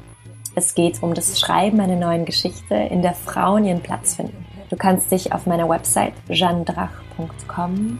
Es 0.55 0.75
geht 0.75 1.03
um 1.03 1.15
das 1.15 1.39
Schreiben 1.41 1.81
einer 1.81 1.97
neuen 1.97 2.25
Geschichte, 2.25 2.75
in 2.75 3.03
der 3.03 3.15
Frauen 3.15 3.65
ihren 3.65 3.81
Platz 3.81 4.15
finden. 4.15 4.47
Du 4.71 4.77
kannst 4.77 5.11
dich 5.11 5.33
auf 5.33 5.47
meiner 5.47 5.69
Website 5.69 6.15
jandrach.com 6.29 7.99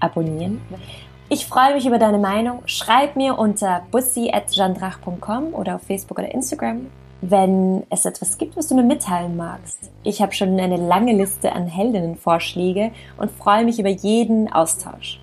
abonnieren. 0.00 0.60
Ich 1.30 1.46
freue 1.46 1.74
mich 1.74 1.86
über 1.86 1.98
deine 1.98 2.18
Meinung. 2.18 2.62
Schreib 2.66 3.16
mir 3.16 3.38
unter 3.38 3.82
bussi.jandrach.com 3.90 5.54
oder 5.54 5.76
auf 5.76 5.82
Facebook 5.82 6.18
oder 6.18 6.32
Instagram, 6.32 6.86
wenn 7.22 7.84
es 7.88 8.04
etwas 8.04 8.36
gibt, 8.36 8.56
was 8.56 8.68
du 8.68 8.74
mir 8.74 8.82
mitteilen 8.82 9.36
magst. 9.36 9.90
Ich 10.02 10.20
habe 10.20 10.32
schon 10.32 10.60
eine 10.60 10.76
lange 10.76 11.14
Liste 11.14 11.52
an 11.52 11.66
Heldinnenvorschläge 11.66 12.92
und 13.16 13.30
freue 13.30 13.64
mich 13.64 13.80
über 13.80 13.88
jeden 13.88 14.52
Austausch. 14.52 15.20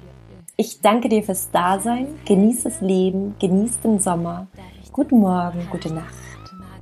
Ich 0.63 0.79
danke 0.79 1.09
dir 1.09 1.23
fürs 1.23 1.49
Dasein, 1.49 2.05
genieß 2.25 2.65
das 2.65 2.81
Leben, 2.81 3.33
genieß 3.39 3.79
den 3.79 3.99
Sommer. 3.99 4.45
Guten 4.91 5.19
Morgen, 5.19 5.67
gute 5.71 5.91
Nacht. 5.91 6.13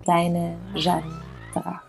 Deine 0.06 0.58
Jeanne 0.76 1.22
Drach. 1.54 1.89